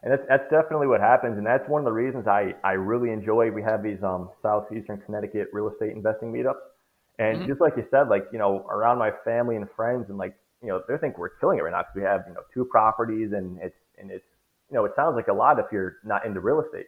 And 0.03 0.11
that's, 0.11 0.23
that's 0.27 0.49
definitely 0.49 0.87
what 0.87 0.99
happens. 0.99 1.37
And 1.37 1.45
that's 1.45 1.67
one 1.69 1.81
of 1.81 1.85
the 1.85 1.91
reasons 1.91 2.27
I, 2.27 2.55
I 2.63 2.71
really 2.73 3.11
enjoy, 3.11 3.51
we 3.51 3.61
have 3.61 3.83
these 3.83 4.01
um, 4.03 4.29
Southeastern 4.41 5.01
Connecticut 5.05 5.49
real 5.53 5.69
estate 5.69 5.91
investing 5.91 6.33
meetups. 6.33 6.61
And 7.19 7.39
mm-hmm. 7.39 7.47
just 7.47 7.61
like 7.61 7.73
you 7.77 7.85
said, 7.91 8.09
like, 8.09 8.25
you 8.33 8.39
know, 8.39 8.65
around 8.69 8.97
my 8.97 9.11
family 9.23 9.57
and 9.57 9.67
friends 9.75 10.05
and 10.09 10.17
like, 10.17 10.35
you 10.63 10.69
know, 10.69 10.81
they 10.87 10.97
think 10.97 11.17
we're 11.17 11.37
killing 11.37 11.59
it 11.59 11.61
right 11.61 11.71
now 11.71 11.81
because 11.81 11.95
we 11.95 12.01
have, 12.01 12.23
you 12.27 12.33
know, 12.33 12.41
two 12.53 12.65
properties 12.65 13.31
and 13.33 13.59
it's, 13.61 13.75
and 13.99 14.09
it's, 14.09 14.25
you 14.71 14.75
know, 14.75 14.85
it 14.85 14.93
sounds 14.95 15.15
like 15.15 15.27
a 15.27 15.33
lot 15.33 15.59
if 15.59 15.65
you're 15.71 15.97
not 16.03 16.25
into 16.25 16.39
real 16.39 16.61
estate. 16.61 16.87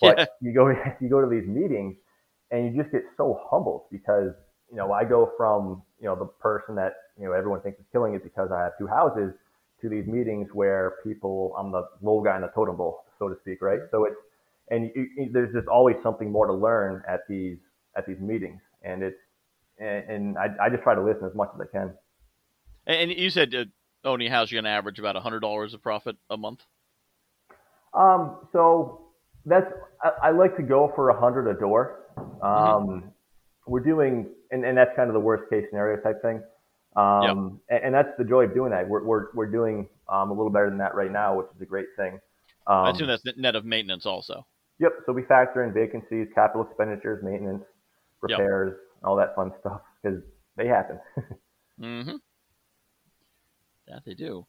But 0.00 0.18
yeah. 0.18 0.26
you 0.42 0.52
go, 0.52 0.68
you 1.00 1.08
go 1.08 1.22
to 1.22 1.28
these 1.28 1.48
meetings 1.48 1.96
and 2.50 2.66
you 2.74 2.82
just 2.82 2.92
get 2.92 3.04
so 3.16 3.40
humbled 3.48 3.84
because, 3.90 4.32
you 4.70 4.76
know, 4.76 4.92
I 4.92 5.04
go 5.04 5.32
from, 5.38 5.82
you 6.00 6.06
know, 6.06 6.16
the 6.16 6.26
person 6.26 6.74
that, 6.74 6.92
you 7.18 7.24
know, 7.24 7.32
everyone 7.32 7.62
thinks 7.62 7.78
is 7.78 7.86
killing 7.92 8.14
it 8.14 8.22
because 8.22 8.50
I 8.52 8.60
have 8.60 8.72
two 8.78 8.86
houses 8.86 9.32
to 9.82 9.88
these 9.88 10.06
meetings 10.06 10.48
where 10.52 10.94
people, 11.04 11.54
I'm 11.58 11.72
the 11.72 11.86
low 12.00 12.22
guy 12.22 12.36
in 12.36 12.42
the 12.42 12.50
totem 12.54 12.76
pole, 12.76 13.04
so 13.18 13.28
to 13.28 13.34
speak, 13.40 13.60
right? 13.60 13.80
So 13.90 14.04
it's, 14.04 14.16
and 14.70 14.90
you, 14.94 15.06
you, 15.16 15.30
there's 15.32 15.52
just 15.52 15.68
always 15.68 15.96
something 16.02 16.30
more 16.30 16.46
to 16.46 16.52
learn 16.52 17.02
at 17.08 17.20
these, 17.28 17.58
at 17.96 18.06
these 18.06 18.18
meetings. 18.20 18.60
And 18.82 19.02
it's, 19.02 19.18
and, 19.78 20.10
and 20.10 20.38
I, 20.38 20.46
I 20.64 20.70
just 20.70 20.82
try 20.82 20.94
to 20.94 21.02
listen 21.02 21.26
as 21.26 21.34
much 21.34 21.50
as 21.54 21.60
I 21.60 21.76
can. 21.76 21.92
And 22.86 23.10
you 23.12 23.30
said 23.30 23.54
uh, 23.54 23.64
owning 24.04 24.28
a 24.28 24.30
house, 24.30 24.50
you're 24.50 24.62
going 24.62 24.70
to 24.70 24.76
average 24.76 24.98
about 24.98 25.16
$100 25.16 25.74
of 25.74 25.82
profit 25.82 26.16
a 26.30 26.36
month? 26.36 26.60
Um, 27.94 28.38
so 28.52 29.08
that's, 29.44 29.66
I, 30.02 30.28
I 30.28 30.30
like 30.30 30.56
to 30.56 30.62
go 30.62 30.92
for 30.94 31.10
a 31.10 31.20
hundred 31.20 31.50
a 31.50 31.58
door. 31.58 32.06
Mm-hmm. 32.16 32.44
Um, 32.44 32.88
mm-hmm. 32.88 33.08
we're 33.66 33.80
doing, 33.80 34.28
and, 34.50 34.64
and 34.64 34.76
that's 34.76 34.94
kind 34.96 35.08
of 35.08 35.14
the 35.14 35.20
worst 35.20 35.50
case 35.50 35.64
scenario 35.70 36.00
type 36.02 36.22
thing. 36.22 36.42
Um, 36.94 37.22
yep. 37.22 37.76
and, 37.76 37.84
and, 37.86 37.94
that's 37.94 38.10
the 38.18 38.24
joy 38.24 38.44
of 38.44 38.54
doing 38.54 38.70
that. 38.70 38.86
We're, 38.86 39.02
we're, 39.02 39.26
we're 39.34 39.50
doing, 39.50 39.88
um, 40.10 40.30
a 40.30 40.34
little 40.34 40.50
better 40.50 40.68
than 40.68 40.78
that 40.78 40.94
right 40.94 41.10
now, 41.10 41.38
which 41.38 41.46
is 41.56 41.62
a 41.62 41.64
great 41.64 41.86
thing. 41.96 42.20
Um, 42.66 42.84
I 42.84 42.90
assume 42.90 43.08
that's 43.08 43.22
net 43.38 43.56
of 43.56 43.64
maintenance 43.64 44.04
also. 44.04 44.46
Yep. 44.78 44.92
So 45.06 45.12
we 45.12 45.22
factor 45.22 45.64
in 45.64 45.72
vacancies, 45.72 46.28
capital 46.34 46.66
expenditures, 46.66 47.24
maintenance, 47.24 47.64
repairs, 48.20 48.72
yep 48.72 48.78
all 49.04 49.16
that 49.16 49.34
fun 49.34 49.52
stuff 49.60 49.80
because 50.02 50.20
they 50.56 50.66
happen. 50.66 50.98
mm-hmm. 51.80 52.16
That 53.88 54.02
they 54.04 54.14
do. 54.14 54.46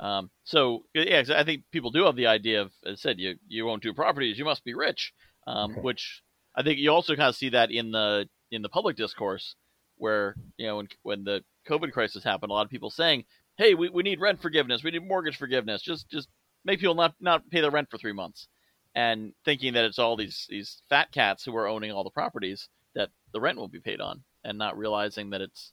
Um, 0.00 0.30
so 0.44 0.84
yeah, 0.94 1.22
I 1.34 1.44
think 1.44 1.64
people 1.70 1.90
do 1.90 2.04
have 2.04 2.16
the 2.16 2.26
idea 2.26 2.62
of, 2.62 2.72
as 2.84 2.94
I 2.94 3.00
said, 3.00 3.20
you 3.20 3.36
you 3.46 3.70
own 3.70 3.80
two 3.80 3.94
properties, 3.94 4.38
you 4.38 4.44
must 4.44 4.64
be 4.64 4.74
rich, 4.74 5.12
um, 5.46 5.74
which 5.82 6.22
I 6.54 6.62
think 6.62 6.78
you 6.78 6.90
also 6.90 7.14
kind 7.14 7.28
of 7.28 7.36
see 7.36 7.50
that 7.50 7.70
in 7.70 7.92
the 7.92 8.28
in 8.50 8.62
the 8.62 8.68
public 8.68 8.96
discourse, 8.96 9.54
where 9.96 10.34
you 10.56 10.66
know 10.66 10.76
when 10.76 10.88
when 11.02 11.24
the 11.24 11.44
COVID 11.68 11.92
crisis 11.92 12.24
happened, 12.24 12.50
a 12.50 12.54
lot 12.54 12.64
of 12.64 12.70
people 12.70 12.90
saying, 12.90 13.24
"Hey, 13.56 13.74
we, 13.74 13.88
we 13.88 14.02
need 14.02 14.20
rent 14.20 14.42
forgiveness, 14.42 14.82
we 14.82 14.90
need 14.90 15.06
mortgage 15.06 15.36
forgiveness, 15.36 15.82
just 15.82 16.08
just 16.08 16.28
make 16.64 16.80
people 16.80 16.94
not 16.94 17.14
not 17.20 17.48
pay 17.50 17.60
the 17.60 17.70
rent 17.70 17.90
for 17.90 17.98
three 17.98 18.12
months," 18.12 18.48
and 18.94 19.32
thinking 19.44 19.74
that 19.74 19.84
it's 19.84 19.98
all 19.98 20.16
these 20.16 20.46
these 20.48 20.82
fat 20.88 21.12
cats 21.12 21.44
who 21.44 21.56
are 21.56 21.68
owning 21.68 21.92
all 21.92 22.04
the 22.04 22.10
properties 22.10 22.68
that 22.94 23.10
the 23.32 23.40
rent 23.40 23.58
will 23.58 23.68
be 23.68 23.80
paid 23.80 24.00
on, 24.00 24.22
and 24.44 24.58
not 24.58 24.76
realizing 24.76 25.30
that 25.30 25.40
it's 25.40 25.72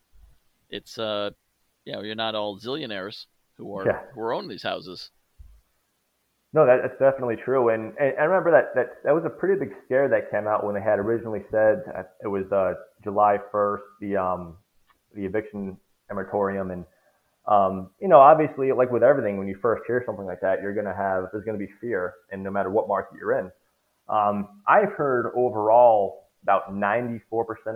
it's 0.70 0.98
uh 0.98 1.32
you 1.86 1.94
know 1.94 2.02
you're 2.02 2.16
not 2.16 2.36
all 2.36 2.60
zillionaires 2.60 3.26
who 3.58 3.76
are 3.76 3.86
yeah. 3.86 4.02
who 4.14 4.22
are 4.22 4.34
owning 4.34 4.50
these 4.50 4.64
houses. 4.64 5.12
No, 6.52 6.66
that, 6.66 6.80
that's 6.82 6.98
definitely 6.98 7.36
true, 7.36 7.70
and, 7.70 7.94
and 8.00 8.18
I 8.20 8.24
remember 8.24 8.50
that, 8.50 8.74
that 8.74 9.04
that 9.04 9.14
was 9.14 9.24
a 9.24 9.30
pretty 9.30 9.60
big 9.60 9.70
scare 9.86 10.10
that 10.10 10.32
came 10.32 10.48
out 10.48 10.66
when 10.66 10.74
they 10.74 10.82
had 10.82 10.98
originally 10.98 11.42
said 11.52 11.84
uh, 11.96 12.04
it 12.24 12.28
was 12.28 12.52
uh, 12.52 12.74
July 13.04 13.38
1st, 13.54 13.82
the 14.02 14.18
um 14.18 14.58
the 15.16 15.26
eviction 15.26 15.78
moratorium, 16.12 16.72
and 16.72 16.86
um, 17.48 17.90
you 18.00 18.08
know, 18.08 18.20
obviously, 18.20 18.72
like 18.72 18.92
with 18.92 19.04
everything, 19.04 19.38
when 19.38 19.48
you 19.48 19.58
first 19.62 19.84
hear 19.88 20.04
something 20.06 20.26
like 20.26 20.42
that, 20.42 20.62
you're 20.62 20.74
gonna 20.74 20.96
have 20.96 21.26
there's 21.32 21.46
gonna 21.46 21.58
be 21.58 21.70
fear, 21.82 22.14
and 22.32 22.44
no 22.44 22.52
matter 22.52 22.70
what 22.70 22.88
market 22.88 23.18
you're 23.20 23.40
in. 23.40 23.52
Um, 24.08 24.62
I've 24.68 24.92
heard 24.94 25.32
overall 25.36 26.30
about 26.44 26.74
94% 26.74 27.22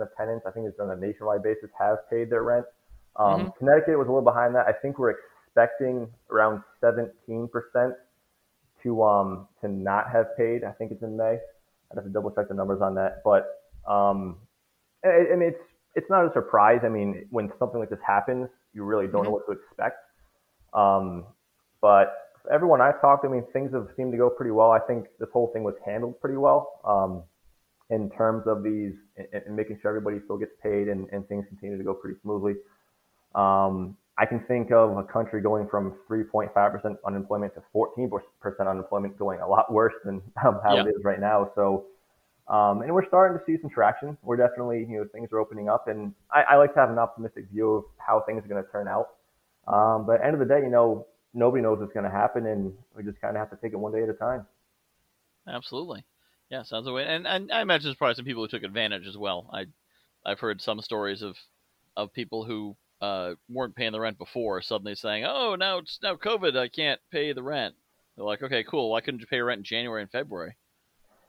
of 0.02 0.08
tenants, 0.16 0.46
I 0.46 0.50
think 0.50 0.66
it's 0.66 0.80
on 0.80 0.90
a 0.90 0.96
nationwide 0.96 1.42
basis, 1.42 1.70
have 1.78 1.98
paid 2.10 2.30
their 2.30 2.42
rent. 2.42 2.64
Um, 3.16 3.40
mm-hmm. 3.40 3.48
Connecticut 3.58 3.98
was 3.98 4.08
a 4.08 4.10
little 4.10 4.22
behind 4.22 4.54
that. 4.54 4.66
I 4.66 4.72
think 4.72 4.98
we're 4.98 5.14
expecting 5.46 6.08
around 6.30 6.62
17% 6.82 7.92
to 8.82 9.02
um, 9.02 9.48
to 9.60 9.68
not 9.68 10.10
have 10.10 10.36
paid. 10.36 10.64
I 10.64 10.72
think 10.72 10.92
it's 10.92 11.02
in 11.02 11.16
May. 11.16 11.38
I'd 11.90 11.96
have 11.96 12.04
to 12.04 12.10
double 12.10 12.30
check 12.30 12.48
the 12.48 12.54
numbers 12.54 12.82
on 12.82 12.94
that, 12.96 13.22
but 13.24 13.46
um, 13.88 14.38
and 15.04 15.42
it's 15.42 15.60
it's 15.94 16.08
not 16.10 16.24
a 16.24 16.32
surprise. 16.32 16.80
I 16.84 16.88
mean, 16.88 17.26
when 17.30 17.50
something 17.58 17.78
like 17.80 17.90
this 17.90 18.00
happens, 18.06 18.48
you 18.72 18.84
really 18.84 19.06
don't 19.06 19.22
mm-hmm. 19.22 19.24
know 19.24 19.30
what 19.30 19.46
to 19.46 19.52
expect. 19.52 19.98
Um, 20.72 21.26
but 21.80 22.14
everyone 22.52 22.80
I've 22.80 23.00
talked 23.00 23.22
to, 23.22 23.28
I 23.28 23.32
mean, 23.32 23.44
things 23.52 23.72
have 23.72 23.88
seemed 23.96 24.12
to 24.12 24.18
go 24.18 24.28
pretty 24.30 24.50
well. 24.50 24.70
I 24.70 24.80
think 24.80 25.06
this 25.18 25.28
whole 25.32 25.50
thing 25.52 25.62
was 25.62 25.74
handled 25.84 26.20
pretty 26.20 26.36
well. 26.36 26.80
Um, 26.84 27.22
in 27.90 28.10
terms 28.10 28.44
of 28.46 28.62
these 28.62 28.94
and 29.46 29.54
making 29.54 29.78
sure 29.80 29.90
everybody 29.90 30.18
still 30.24 30.38
gets 30.38 30.52
paid 30.62 30.88
and, 30.88 31.06
and 31.12 31.28
things 31.28 31.44
continue 31.48 31.76
to 31.76 31.84
go 31.84 31.94
pretty 31.94 32.18
smoothly. 32.22 32.54
Um, 33.34 33.96
I 34.16 34.26
can 34.26 34.40
think 34.46 34.70
of 34.70 34.96
a 34.96 35.02
country 35.02 35.42
going 35.42 35.68
from 35.68 35.94
3.5% 36.08 36.96
unemployment 37.06 37.52
to 37.54 37.62
14% 37.74 38.10
unemployment 38.60 39.18
going 39.18 39.40
a 39.40 39.46
lot 39.46 39.72
worse 39.72 39.94
than 40.04 40.22
um, 40.44 40.60
how 40.64 40.76
yeah. 40.76 40.82
it 40.82 40.88
is 40.88 41.04
right 41.04 41.20
now. 41.20 41.50
So, 41.54 41.86
um, 42.48 42.82
and 42.82 42.92
we're 42.92 43.06
starting 43.06 43.38
to 43.38 43.44
see 43.44 43.60
some 43.60 43.70
traction. 43.70 44.18
We're 44.22 44.36
definitely, 44.36 44.86
you 44.88 44.98
know, 44.98 45.06
things 45.12 45.30
are 45.32 45.38
opening 45.38 45.68
up 45.68 45.88
and 45.88 46.12
I, 46.30 46.42
I 46.42 46.56
like 46.56 46.74
to 46.74 46.80
have 46.80 46.90
an 46.90 46.98
optimistic 46.98 47.46
view 47.52 47.72
of 47.72 47.84
how 47.98 48.22
things 48.26 48.44
are 48.44 48.48
going 48.48 48.62
to 48.62 48.70
turn 48.70 48.86
out. 48.86 49.14
Um, 49.66 50.06
but 50.06 50.22
end 50.22 50.34
of 50.34 50.40
the 50.40 50.46
day, 50.46 50.60
you 50.60 50.70
know, 50.70 51.06
nobody 51.32 51.62
knows 51.62 51.78
what's 51.80 51.92
going 51.92 52.04
to 52.04 52.10
happen 52.10 52.46
and 52.46 52.72
we 52.94 53.02
just 53.02 53.20
kind 53.20 53.36
of 53.36 53.40
have 53.40 53.50
to 53.50 53.56
take 53.62 53.72
it 53.72 53.78
one 53.78 53.92
day 53.92 54.02
at 54.02 54.08
a 54.08 54.14
time. 54.14 54.46
Absolutely. 55.48 56.04
Yeah, 56.50 56.62
sounds 56.62 56.86
like 56.86 56.94
way. 56.94 57.06
And, 57.06 57.26
and 57.26 57.50
I 57.50 57.62
imagine 57.62 57.86
there's 57.86 57.96
probably 57.96 58.14
some 58.14 58.26
people 58.26 58.42
who 58.42 58.48
took 58.48 58.62
advantage 58.62 59.06
as 59.06 59.16
well. 59.16 59.48
I, 59.52 59.64
I've 60.26 60.40
heard 60.40 60.60
some 60.60 60.80
stories 60.82 61.22
of, 61.22 61.36
of 61.96 62.12
people 62.12 62.44
who 62.44 62.76
uh, 63.00 63.34
weren't 63.48 63.74
paying 63.74 63.92
the 63.92 64.00
rent 64.00 64.18
before 64.18 64.62
suddenly 64.62 64.94
saying, 64.94 65.24
"Oh, 65.26 65.56
now 65.56 65.78
it's 65.78 65.98
now 66.02 66.16
COVID, 66.16 66.56
I 66.56 66.68
can't 66.68 67.00
pay 67.10 67.32
the 67.32 67.42
rent." 67.42 67.74
They're 68.16 68.24
like, 68.24 68.42
"Okay, 68.42 68.64
cool. 68.64 68.90
Why 68.90 69.00
couldn't 69.00 69.20
you 69.20 69.26
pay 69.26 69.40
rent 69.40 69.58
in 69.58 69.64
January 69.64 70.00
and 70.02 70.10
February?" 70.10 70.56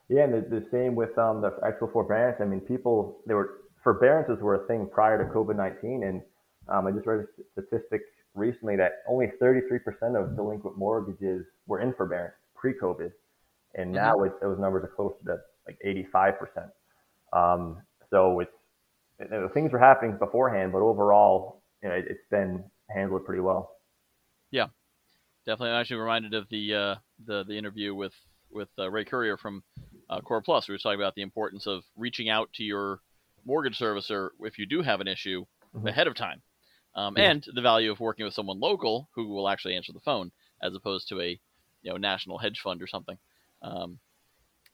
Yeah, 0.09 0.23
and 0.23 0.33
the, 0.33 0.59
the 0.59 0.65
same 0.71 0.95
with 0.95 1.17
um, 1.17 1.41
the 1.41 1.51
actual 1.65 1.89
forbearance. 1.91 2.37
I 2.39 2.45
mean, 2.45 2.61
people 2.61 3.21
they 3.25 3.33
were 3.33 3.61
forbearances 3.83 4.41
were 4.41 4.63
a 4.63 4.67
thing 4.67 4.87
prior 4.91 5.17
to 5.17 5.33
COVID 5.33 5.55
nineteen, 5.55 6.03
and 6.03 6.21
um, 6.67 6.87
I 6.87 6.91
just 6.91 7.05
read 7.05 7.25
a 7.25 7.61
statistic 7.61 8.01
recently 8.35 8.75
that 8.75 9.03
only 9.07 9.27
33% 9.41 9.79
of 10.21 10.35
delinquent 10.35 10.77
mortgages 10.77 11.45
were 11.67 11.79
in 11.79 11.93
forbearance 11.93 12.35
pre-COVID, 12.55 13.11
and 13.75 13.93
mm-hmm. 13.93 13.95
now 13.95 14.15
those 14.41 14.59
numbers 14.59 14.83
are 14.83 14.93
closer 14.95 15.15
to 15.25 15.37
like 15.67 15.77
85%. 16.13 16.69
Um, 17.33 17.81
so 18.09 18.39
it's 18.41 18.51
you 19.19 19.27
know, 19.29 19.49
things 19.53 19.71
were 19.71 19.79
happening 19.79 20.17
beforehand, 20.17 20.71
but 20.71 20.79
overall, 20.79 21.61
you 21.81 21.89
know, 21.89 21.95
it, 21.95 22.05
has 22.07 22.17
been 22.29 22.63
handled 22.89 23.25
pretty 23.25 23.41
well. 23.41 23.77
Yeah, 24.51 24.67
definitely. 25.45 25.69
I'm 25.69 25.81
actually 25.81 25.97
reminded 25.97 26.33
of 26.33 26.49
the 26.49 26.75
uh, 26.75 26.95
the 27.25 27.43
the 27.45 27.57
interview 27.57 27.95
with 27.95 28.13
with 28.51 28.69
uh, 28.77 28.89
Ray 28.89 29.05
Currier 29.05 29.37
from 29.37 29.63
uh, 30.09 30.21
Core 30.21 30.41
Plus. 30.41 30.67
We 30.67 30.73
were 30.73 30.79
talking 30.79 30.99
about 30.99 31.15
the 31.15 31.21
importance 31.21 31.67
of 31.67 31.83
reaching 31.95 32.29
out 32.29 32.51
to 32.53 32.63
your 32.63 32.99
mortgage 33.45 33.77
servicer 33.77 34.29
if 34.41 34.57
you 34.57 34.65
do 34.65 34.81
have 34.81 35.01
an 35.01 35.07
issue 35.07 35.45
mm-hmm. 35.75 35.87
ahead 35.87 36.07
of 36.07 36.15
time, 36.15 36.41
um, 36.95 37.15
yeah. 37.17 37.31
and 37.31 37.45
the 37.53 37.61
value 37.61 37.91
of 37.91 37.99
working 37.99 38.25
with 38.25 38.33
someone 38.33 38.59
local 38.59 39.09
who 39.15 39.27
will 39.27 39.49
actually 39.49 39.75
answer 39.75 39.93
the 39.93 39.99
phone 39.99 40.31
as 40.61 40.75
opposed 40.75 41.09
to 41.09 41.21
a 41.21 41.39
you 41.81 41.91
know 41.91 41.97
national 41.97 42.37
hedge 42.37 42.59
fund 42.59 42.81
or 42.81 42.87
something. 42.87 43.17
Um, 43.61 43.99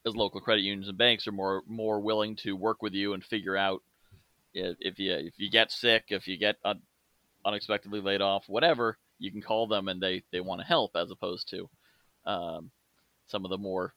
as 0.06 0.15
local 0.15 0.41
credit 0.41 0.63
unions 0.63 0.88
and 0.88 0.98
banks 0.98 1.28
are 1.28 1.32
more 1.32 1.63
more 1.67 2.00
willing 2.00 2.36
to 2.38 2.56
work 2.56 2.82
with 2.82 2.94
you 2.94 3.13
and 3.13 3.24
figure 3.24 3.56
out 3.56 3.84
if 4.54 5.00
you 5.00 5.13
if 5.13 5.34
you 5.38 5.50
get 5.50 5.72
sick, 5.72 6.06
if 6.10 6.28
you 6.28 6.38
get 6.38 6.58
un- 6.65 6.82
unexpectedly 7.46 8.02
laid 8.02 8.22
off, 8.22 8.46
whatever, 8.48 8.98
you 9.20 9.32
can 9.32 9.41
call 9.41 9.67
them 9.67 9.88
and 9.88 10.02
they 10.02 10.24
they 10.32 10.41
want 10.41 10.62
to 10.62 10.67
help 10.67 10.96
as 10.96 11.12
opposed 11.12 11.50
to 11.50 11.70
um, 12.26 12.72
some 13.28 13.46
of 13.46 13.52
the 13.52 13.58
more 13.58 13.94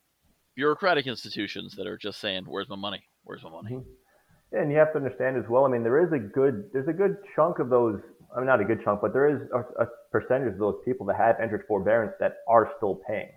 bureaucratic 0.54 1.06
institutions 1.06 1.74
that 1.76 1.86
are 1.86 1.96
just 1.96 2.20
saying, 2.20 2.44
"Where's 2.46 2.68
my 2.68 2.76
money? 2.76 3.02
Where's 3.24 3.42
my 3.42 3.50
money?" 3.50 3.72
Mm-hmm. 3.72 4.56
And 4.56 4.70
you 4.70 4.78
have 4.78 4.92
to 4.92 4.98
understand 4.98 5.36
as 5.36 5.44
well. 5.48 5.64
I 5.64 5.68
mean, 5.68 5.82
there 5.82 6.04
is 6.04 6.12
a 6.12 6.18
good 6.18 6.70
there's 6.72 6.88
a 6.88 6.92
good 6.92 7.16
chunk 7.34 7.58
of 7.58 7.70
those. 7.70 8.00
I 8.34 8.38
mean, 8.38 8.46
not 8.46 8.60
a 8.60 8.64
good 8.64 8.82
chunk, 8.84 9.00
but 9.00 9.12
there 9.12 9.28
is 9.28 9.48
a, 9.52 9.82
a 9.82 9.86
percentage 10.10 10.52
of 10.52 10.58
those 10.58 10.76
people 10.84 11.06
that 11.06 11.16
have 11.16 11.36
entered 11.40 11.64
forbearance 11.68 12.14
that 12.20 12.38
are 12.48 12.70
still 12.76 13.00
paying. 13.06 13.30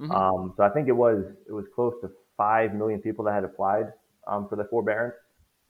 Mm-hmm. 0.00 0.12
Um, 0.12 0.54
so 0.56 0.62
I 0.62 0.70
think 0.70 0.88
it 0.88 0.92
was 0.92 1.24
it 1.48 1.52
was 1.52 1.64
close 1.74 1.94
to 2.02 2.10
five 2.36 2.74
million 2.74 3.00
people 3.00 3.24
that 3.24 3.34
had 3.34 3.44
applied 3.44 3.92
um, 4.26 4.48
for 4.48 4.56
the 4.56 4.64
forbearance. 4.64 5.14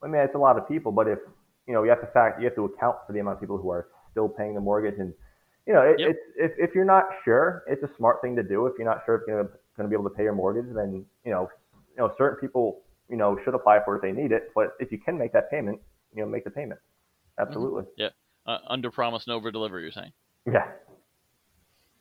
I 0.02 0.06
mean, 0.06 0.20
it's 0.20 0.34
a 0.34 0.38
lot 0.38 0.58
of 0.58 0.68
people, 0.68 0.92
but 0.92 1.08
if 1.08 1.18
you 1.66 1.74
know, 1.74 1.82
you 1.82 1.90
have 1.90 2.00
to 2.00 2.06
fact 2.08 2.40
you 2.40 2.46
have 2.46 2.54
to 2.56 2.64
account 2.64 2.96
for 3.06 3.12
the 3.12 3.20
amount 3.20 3.36
of 3.36 3.40
people 3.40 3.58
who 3.58 3.70
are 3.70 3.88
still 4.10 4.28
paying 4.28 4.54
the 4.54 4.60
mortgage, 4.60 4.98
and 4.98 5.12
you 5.66 5.74
know, 5.74 5.82
it, 5.82 5.98
yep. 5.98 6.10
it's 6.10 6.20
if 6.36 6.70
if 6.70 6.74
you're 6.74 6.84
not 6.84 7.04
sure, 7.24 7.62
it's 7.66 7.82
a 7.82 7.90
smart 7.96 8.20
thing 8.22 8.36
to 8.36 8.42
do. 8.42 8.66
If 8.66 8.74
you're 8.78 8.88
not 8.88 9.02
sure 9.04 9.16
if 9.16 9.22
you're 9.26 9.36
going 9.36 9.48
to 9.48 9.54
be 9.86 9.94
able 9.94 10.08
to 10.08 10.16
pay 10.16 10.24
your 10.24 10.34
mortgage, 10.34 10.74
then 10.74 11.04
you 11.24 11.30
know, 11.30 11.48
you 11.90 12.02
know, 12.02 12.12
certain 12.18 12.38
people 12.40 12.82
you 13.08 13.16
know 13.16 13.38
should 13.44 13.54
apply 13.54 13.78
for 13.84 13.94
it 13.94 13.98
if 13.98 14.02
they 14.02 14.20
need 14.20 14.32
it. 14.32 14.50
But 14.54 14.74
if 14.80 14.90
you 14.90 14.98
can 14.98 15.18
make 15.18 15.32
that 15.32 15.50
payment, 15.50 15.80
you 16.14 16.22
know, 16.22 16.28
make 16.28 16.44
the 16.44 16.50
payment. 16.50 16.80
Absolutely. 17.38 17.82
Mm-hmm. 17.82 18.00
Yeah. 18.02 18.08
Uh, 18.46 18.58
under 18.66 18.90
promise 18.90 19.24
and 19.26 19.34
over 19.34 19.50
deliver. 19.50 19.78
You're 19.78 19.92
saying. 19.92 20.12
Yeah. 20.46 20.66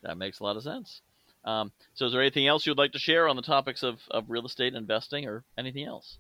That 0.04 0.18
makes 0.18 0.40
a 0.40 0.44
lot 0.44 0.58
of 0.58 0.64
sense. 0.64 1.02
Um, 1.44 1.72
so, 1.94 2.06
is 2.06 2.12
there 2.12 2.22
anything 2.22 2.48
else 2.48 2.66
you'd 2.66 2.78
like 2.78 2.92
to 2.94 3.00
share 3.00 3.28
on 3.28 3.36
the 3.36 3.42
topics 3.42 3.84
of, 3.84 4.00
of 4.12 4.26
real 4.28 4.46
estate 4.46 4.74
investing 4.74 5.26
or 5.26 5.44
anything 5.58 5.86
else? 5.86 6.18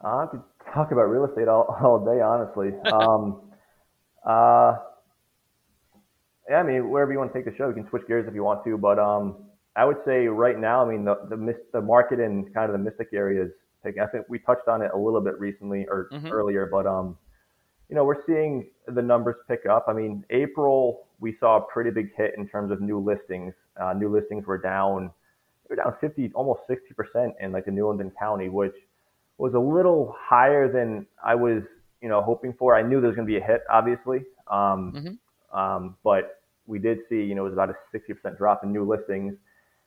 I 0.00 0.26
could 0.30 0.42
talk 0.72 0.92
about 0.92 1.02
real 1.04 1.26
estate 1.26 1.48
all, 1.48 1.76
all 1.84 2.04
day, 2.04 2.22
honestly. 2.22 2.70
um, 2.90 3.42
uh, 4.26 4.76
yeah, 6.48 6.56
I 6.56 6.62
mean, 6.62 6.90
wherever 6.90 7.12
you 7.12 7.18
want 7.18 7.32
to 7.32 7.38
take 7.38 7.44
the 7.44 7.56
show, 7.56 7.68
you 7.68 7.74
can 7.74 7.88
switch 7.90 8.06
gears 8.08 8.26
if 8.26 8.34
you 8.34 8.42
want 8.42 8.64
to. 8.64 8.78
But 8.78 8.98
um, 8.98 9.36
I 9.76 9.84
would 9.84 9.98
say 10.04 10.26
right 10.26 10.58
now, 10.58 10.84
I 10.84 10.90
mean, 10.90 11.04
the 11.04 11.16
the, 11.28 11.56
the 11.72 11.80
market 11.80 12.20
in 12.20 12.50
kind 12.52 12.70
of 12.70 12.72
the 12.72 12.78
Mystic 12.78 13.08
area 13.12 13.44
is 13.44 13.50
taking. 13.84 14.02
I 14.02 14.06
think 14.06 14.26
we 14.28 14.38
touched 14.38 14.68
on 14.68 14.82
it 14.82 14.90
a 14.92 14.98
little 14.98 15.20
bit 15.20 15.38
recently 15.38 15.86
or 15.88 16.08
mm-hmm. 16.12 16.28
earlier, 16.28 16.68
but 16.70 16.86
um, 16.86 17.16
you 17.88 17.96
know, 17.96 18.04
we're 18.04 18.24
seeing 18.26 18.68
the 18.86 19.02
numbers 19.02 19.36
pick 19.48 19.66
up. 19.66 19.86
I 19.88 19.92
mean, 19.92 20.24
April 20.30 21.06
we 21.20 21.36
saw 21.38 21.58
a 21.58 21.60
pretty 21.60 21.90
big 21.90 22.14
hit 22.16 22.34
in 22.36 22.48
terms 22.48 22.72
of 22.72 22.80
new 22.80 22.98
listings. 22.98 23.52
Uh, 23.80 23.92
new 23.92 24.08
listings 24.08 24.46
were 24.46 24.58
down, 24.58 25.10
they 25.68 25.76
were 25.76 25.82
down 25.82 25.94
50, 26.00 26.32
almost 26.34 26.60
60% 26.68 27.32
in 27.40 27.52
like 27.52 27.66
the 27.66 27.70
New 27.70 27.86
London 27.86 28.10
County, 28.18 28.48
which 28.48 28.74
was 29.38 29.54
a 29.54 29.58
little 29.58 30.14
higher 30.18 30.70
than 30.70 31.06
I 31.24 31.34
was, 31.34 31.62
you 32.02 32.08
know, 32.08 32.22
hoping 32.22 32.54
for. 32.58 32.74
I 32.74 32.82
knew 32.82 33.00
there 33.00 33.08
was 33.08 33.16
going 33.16 33.28
to 33.28 33.32
be 33.32 33.38
a 33.38 33.44
hit, 33.44 33.62
obviously, 33.70 34.20
um, 34.50 34.92
mm-hmm. 34.96 35.58
um, 35.58 35.96
but 36.02 36.42
we 36.66 36.78
did 36.78 36.98
see, 37.08 37.22
you 37.22 37.34
know, 37.34 37.42
it 37.42 37.50
was 37.50 37.52
about 37.52 37.70
a 37.70 37.96
60% 37.96 38.38
drop 38.38 38.64
in 38.64 38.72
new 38.72 38.88
listings. 38.88 39.34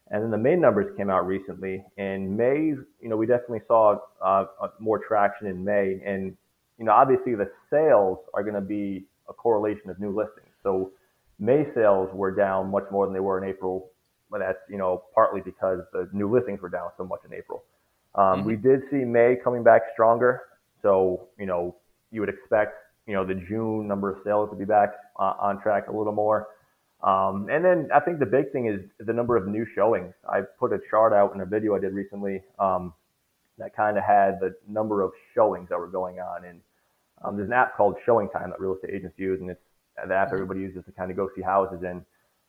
And 0.09 0.23
then 0.23 0.31
the 0.31 0.37
May 0.37 0.55
numbers 0.55 0.95
came 0.97 1.09
out 1.09 1.25
recently. 1.25 1.83
In 1.97 2.35
May, 2.35 2.75
you 3.01 3.09
know, 3.09 3.17
we 3.17 3.25
definitely 3.25 3.61
saw 3.67 3.97
uh, 4.23 4.45
more 4.79 4.99
traction 4.99 5.47
in 5.47 5.63
May. 5.63 6.01
And, 6.05 6.35
you 6.77 6.85
know, 6.85 6.91
obviously 6.91 7.35
the 7.35 7.49
sales 7.69 8.19
are 8.33 8.43
going 8.43 8.55
to 8.55 8.61
be 8.61 9.05
a 9.29 9.33
correlation 9.33 9.89
of 9.89 9.99
new 9.99 10.09
listings. 10.09 10.53
So 10.61 10.91
May 11.39 11.65
sales 11.73 12.09
were 12.13 12.31
down 12.31 12.71
much 12.71 12.83
more 12.91 13.05
than 13.05 13.13
they 13.13 13.19
were 13.19 13.41
in 13.41 13.49
April, 13.49 13.91
but 14.29 14.39
that's 14.39 14.59
you 14.69 14.77
know 14.77 15.03
partly 15.13 15.41
because 15.41 15.79
the 15.91 16.09
new 16.13 16.33
listings 16.33 16.61
were 16.61 16.69
down 16.69 16.89
so 16.97 17.03
much 17.03 17.19
in 17.25 17.33
April. 17.33 17.63
Um, 18.15 18.23
mm-hmm. 18.23 18.47
We 18.47 18.55
did 18.55 18.81
see 18.91 19.03
May 19.03 19.35
coming 19.43 19.63
back 19.63 19.81
stronger, 19.93 20.41
so 20.81 21.27
you 21.37 21.45
know 21.45 21.75
you 22.11 22.21
would 22.21 22.29
expect 22.29 22.75
you 23.07 23.13
know 23.13 23.25
the 23.25 23.35
June 23.35 23.87
number 23.87 24.11
of 24.11 24.19
sales 24.23 24.49
to 24.51 24.55
be 24.55 24.65
back 24.65 24.93
uh, 25.19 25.33
on 25.39 25.61
track 25.61 25.87
a 25.87 25.91
little 25.91 26.13
more. 26.13 26.47
Um, 27.03 27.49
and 27.51 27.65
then 27.65 27.89
I 27.93 27.99
think 27.99 28.19
the 28.19 28.25
big 28.25 28.51
thing 28.51 28.67
is 28.67 28.79
the 29.05 29.13
number 29.13 29.35
of 29.35 29.47
new 29.47 29.65
showings. 29.75 30.13
I 30.27 30.41
put 30.59 30.71
a 30.71 30.79
chart 30.89 31.11
out 31.11 31.35
in 31.35 31.41
a 31.41 31.45
video 31.45 31.75
I 31.75 31.79
did 31.79 31.93
recently 31.93 32.41
um, 32.59 32.93
that 33.57 33.75
kind 33.75 33.97
of 33.97 34.03
had 34.05 34.39
the 34.39 34.55
number 34.67 35.01
of 35.01 35.11
showings 35.35 35.67
that 35.69 35.77
were 35.77 35.87
going 35.87 36.19
on. 36.19 36.45
And 36.45 36.61
um, 37.23 37.35
there's 37.35 37.49
an 37.49 37.53
app 37.53 37.75
called 37.75 37.95
Showing 38.05 38.29
Time 38.29 38.49
that 38.51 38.59
real 38.59 38.75
estate 38.75 38.91
agents 38.93 39.19
use, 39.19 39.41
and 39.41 39.49
it's 39.49 39.61
the 40.07 40.13
app 40.13 40.31
everybody 40.31 40.61
uses 40.61 40.83
to 40.85 40.91
kind 40.93 41.11
of 41.11 41.17
go 41.17 41.29
see 41.35 41.41
houses 41.41 41.83
And 41.83 42.03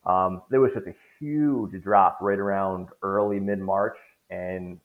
Um, 0.07 0.43
there 0.51 0.61
was 0.61 0.71
just 0.75 0.87
a 0.87 0.95
huge 1.19 1.83
drop 1.83 2.19
right 2.21 2.39
around 2.39 2.89
early 3.03 3.41
mid 3.41 3.59
March, 3.59 3.97
and 4.31 4.79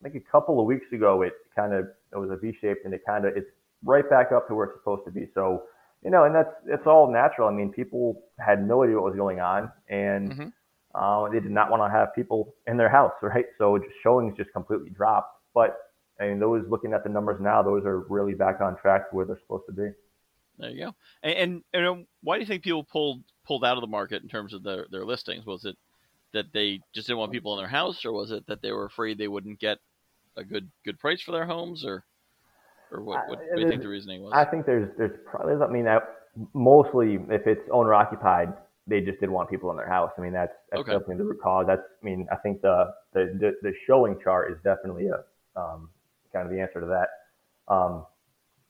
I 0.00 0.08
think 0.08 0.24
a 0.26 0.30
couple 0.30 0.60
of 0.60 0.66
weeks 0.66 0.86
ago 0.92 1.22
it 1.22 1.34
kind 1.54 1.72
of 1.72 1.88
it 2.12 2.16
was 2.16 2.30
a 2.30 2.36
V 2.36 2.56
shaped, 2.60 2.84
and 2.84 2.94
it 2.94 3.02
kind 3.04 3.24
of 3.24 3.36
it's 3.36 3.50
right 3.84 4.08
back 4.08 4.32
up 4.32 4.46
to 4.48 4.54
where 4.54 4.66
it's 4.66 4.78
supposed 4.78 5.04
to 5.06 5.10
be. 5.10 5.28
So 5.34 5.64
you 6.02 6.10
know, 6.10 6.24
and 6.24 6.34
that's 6.34 6.52
it's 6.66 6.86
all 6.86 7.10
natural. 7.10 7.48
I 7.48 7.52
mean, 7.52 7.70
people 7.70 8.22
had 8.38 8.66
no 8.66 8.82
idea 8.82 8.96
what 8.96 9.04
was 9.04 9.16
going 9.16 9.40
on, 9.40 9.70
and 9.88 10.30
mm-hmm. 10.30 10.48
uh, 10.94 11.28
they 11.28 11.40
did 11.40 11.50
not 11.50 11.70
want 11.70 11.82
to 11.82 11.96
have 11.96 12.14
people 12.14 12.54
in 12.66 12.76
their 12.76 12.88
house, 12.88 13.12
right? 13.22 13.46
So 13.58 13.78
just 13.78 13.90
showings 14.02 14.34
just 14.36 14.52
completely 14.52 14.90
dropped. 14.90 15.36
But 15.54 15.76
I 16.20 16.28
mean, 16.28 16.38
those 16.38 16.64
looking 16.68 16.92
at 16.92 17.02
the 17.02 17.10
numbers 17.10 17.40
now, 17.40 17.62
those 17.62 17.84
are 17.84 18.00
really 18.08 18.34
back 18.34 18.60
on 18.60 18.76
track 18.78 19.10
to 19.10 19.16
where 19.16 19.26
they're 19.26 19.40
supposed 19.40 19.64
to 19.66 19.72
be. 19.72 19.90
There 20.58 20.70
you 20.70 20.84
go. 20.84 20.94
And, 21.22 21.62
and, 21.72 21.84
and 21.86 22.06
why 22.22 22.36
do 22.36 22.42
you 22.42 22.46
think 22.46 22.62
people 22.62 22.84
pulled 22.84 23.22
pulled 23.46 23.64
out 23.64 23.76
of 23.76 23.80
the 23.80 23.86
market 23.86 24.22
in 24.22 24.28
terms 24.28 24.52
of 24.52 24.62
their, 24.62 24.86
their 24.90 25.04
listings? 25.04 25.46
Was 25.46 25.64
it 25.64 25.76
that 26.32 26.52
they 26.52 26.80
just 26.94 27.08
didn't 27.08 27.18
want 27.18 27.32
people 27.32 27.54
in 27.54 27.60
their 27.60 27.68
house, 27.68 28.04
or 28.04 28.12
was 28.12 28.30
it 28.30 28.46
that 28.46 28.62
they 28.62 28.72
were 28.72 28.84
afraid 28.84 29.18
they 29.18 29.28
wouldn't 29.28 29.58
get 29.58 29.78
a 30.36 30.44
good 30.44 30.70
good 30.84 30.98
price 30.98 31.20
for 31.22 31.32
their 31.32 31.46
homes, 31.46 31.84
or 31.84 32.04
or 32.92 33.00
what, 33.00 33.28
what, 33.28 33.38
what 33.38 33.56
do 33.56 33.62
you 33.62 33.68
think 33.68 33.82
the 33.82 33.88
reasoning 33.88 34.22
was? 34.22 34.32
I 34.34 34.44
think 34.44 34.66
there's 34.66 34.90
there's 34.98 35.16
probably 35.24 35.54
I 35.54 35.70
mean 35.70 35.88
I, 35.88 35.98
mostly 36.54 37.18
if 37.28 37.46
it's 37.46 37.62
owner 37.72 37.94
occupied, 37.94 38.52
they 38.86 39.00
just 39.00 39.20
didn't 39.20 39.32
want 39.32 39.50
people 39.50 39.70
in 39.70 39.76
their 39.76 39.88
house. 39.88 40.10
I 40.18 40.20
mean 40.20 40.32
that's 40.32 40.54
that's 40.70 40.80
okay. 40.80 40.92
definitely 40.92 41.16
the 41.16 41.24
root 41.24 41.40
cause. 41.42 41.66
That's 41.66 41.82
I 41.82 42.04
mean 42.04 42.26
I 42.32 42.36
think 42.36 42.62
the 42.62 42.92
the 43.12 43.36
the, 43.38 43.52
the 43.62 43.72
showing 43.86 44.18
chart 44.22 44.52
is 44.52 44.58
definitely 44.64 45.08
a 45.08 45.60
um, 45.60 45.90
kind 46.32 46.46
of 46.46 46.52
the 46.52 46.60
answer 46.60 46.80
to 46.80 46.86
that. 46.86 47.08
Um, 47.72 48.06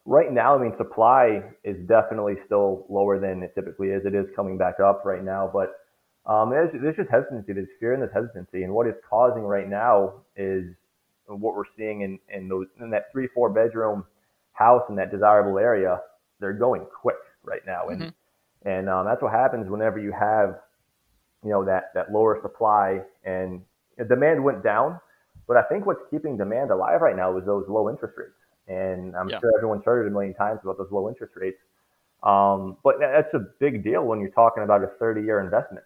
right 0.05 0.33
now, 0.33 0.57
I 0.57 0.63
mean, 0.63 0.75
supply 0.77 1.43
is 1.65 1.77
definitely 1.87 2.35
still 2.47 2.87
lower 2.89 3.19
than 3.19 3.43
it 3.43 3.55
typically 3.55 3.89
is. 3.89 4.05
It 4.05 4.15
is 4.15 4.27
coming 4.35 4.59
back 4.59 4.81
up 4.81 5.03
right 5.05 5.23
now, 5.23 5.51
but 5.53 5.75
um, 6.27 6.51
there's, 6.51 6.71
there's 6.81 6.97
just 6.97 7.11
hesitancy. 7.11 7.53
There's 7.53 7.69
fear 7.79 7.95
and 7.95 8.03
there's 8.03 8.13
hesitancy, 8.13 8.63
and 8.63 8.73
what 8.73 8.87
is 8.87 8.95
causing 9.09 9.43
right 9.43 9.69
now 9.69 10.15
is 10.37 10.65
what 11.37 11.55
we're 11.55 11.65
seeing 11.77 12.03
in 12.03 12.19
in 12.33 12.49
those 12.49 12.67
in 12.81 12.91
that 12.91 13.13
three 13.13 13.29
four 13.35 13.51
bedroom 13.51 14.05
house 14.53 14.83
in 14.89 14.97
that 14.97 15.11
desirable 15.11 15.59
area. 15.59 16.01
They're 16.41 16.53
going 16.53 16.87
quick 17.01 17.17
right 17.45 17.63
now, 17.67 17.89
and 17.89 18.01
mm-hmm. 18.03 18.69
and 18.69 18.89
um, 18.89 19.07
that's 19.07 19.23
what 19.23 19.33
happens 19.33 19.71
whenever 19.71 19.99
you 19.99 20.13
have 20.13 20.61
you 21.45 21.51
know 21.51 21.65
that 21.65 21.91
that 21.95 22.13
lower 22.13 22.39
supply 22.43 23.01
and 23.25 23.63
demand 24.09 24.43
went 24.43 24.63
down. 24.63 24.99
But 25.47 25.57
I 25.57 25.63
think 25.63 25.85
what's 25.87 26.03
keeping 26.11 26.37
demand 26.37 26.71
alive 26.71 27.01
right 27.01 27.17
now 27.17 27.37
is 27.37 27.45
those 27.45 27.65
low 27.69 27.91
interest 27.91 28.15
rates. 28.17 28.33
And 28.69 29.17
I'm 29.17 29.29
yeah. 29.29 29.41
sure 29.41 29.51
everyone's 29.57 29.85
heard 29.85 30.05
it 30.05 30.09
a 30.09 30.13
million 30.13 30.33
times 30.35 30.61
about 30.63 30.79
those 30.79 30.93
low 30.93 31.09
interest 31.09 31.35
rates. 31.35 31.59
Um, 32.23 32.77
but 32.85 32.97
that's 33.01 33.35
a 33.35 33.47
big 33.59 33.83
deal 33.83 34.05
when 34.05 34.21
you're 34.21 34.31
talking 34.31 34.63
about 34.63 34.85
a 34.85 34.89
30 34.99 35.23
year 35.23 35.41
investment. 35.41 35.85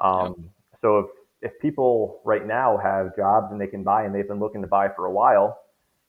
Um, 0.00 0.34
yeah. 0.38 0.78
So 0.82 0.98
if, 0.98 1.06
if 1.42 1.58
people 1.60 2.20
right 2.24 2.46
now 2.46 2.78
have 2.78 3.14
jobs 3.16 3.48
and 3.50 3.60
they 3.60 3.66
can 3.66 3.82
buy 3.82 4.04
and 4.04 4.14
they've 4.14 4.28
been 4.28 4.38
looking 4.38 4.62
to 4.62 4.68
buy 4.68 4.88
for 4.94 5.06
a 5.06 5.12
while, 5.12 5.58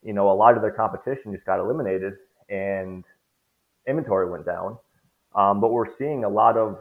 you 0.04 0.14
know, 0.14 0.32
a 0.32 0.34
lot 0.34 0.56
of 0.56 0.62
their 0.62 0.72
competition 0.72 1.34
just 1.34 1.46
got 1.46 1.60
eliminated 1.60 2.14
and 2.50 3.04
inventory 3.88 4.30
went 4.30 4.46
down. 4.46 4.78
Um, 5.36 5.60
but 5.60 5.72
we're 5.72 5.98
seeing 5.98 6.24
a 6.24 6.30
lot 6.30 6.56
of, 6.56 6.78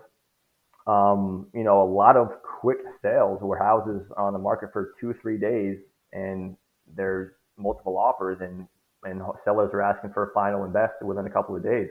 um, 0.86 1.46
you 1.54 1.64
know, 1.64 1.82
a 1.82 1.90
lot 1.90 2.16
of 2.16 2.28
quick 2.60 2.78
sales 3.00 3.38
where 3.40 3.58
houses 3.58 4.02
are 4.16 4.26
on 4.26 4.34
the 4.34 4.38
market 4.38 4.70
for 4.72 4.92
two, 5.00 5.14
three 5.22 5.38
days 5.38 5.78
and 6.12 6.54
there's 6.94 7.30
multiple 7.56 7.96
offers 7.96 8.38
and, 8.42 8.66
and 9.04 9.22
sellers 9.44 9.70
are 9.72 9.80
asking 9.80 10.12
for 10.12 10.30
a 10.30 10.32
final 10.34 10.64
invest 10.64 10.94
within 11.02 11.26
a 11.26 11.30
couple 11.30 11.56
of 11.56 11.62
days. 11.62 11.88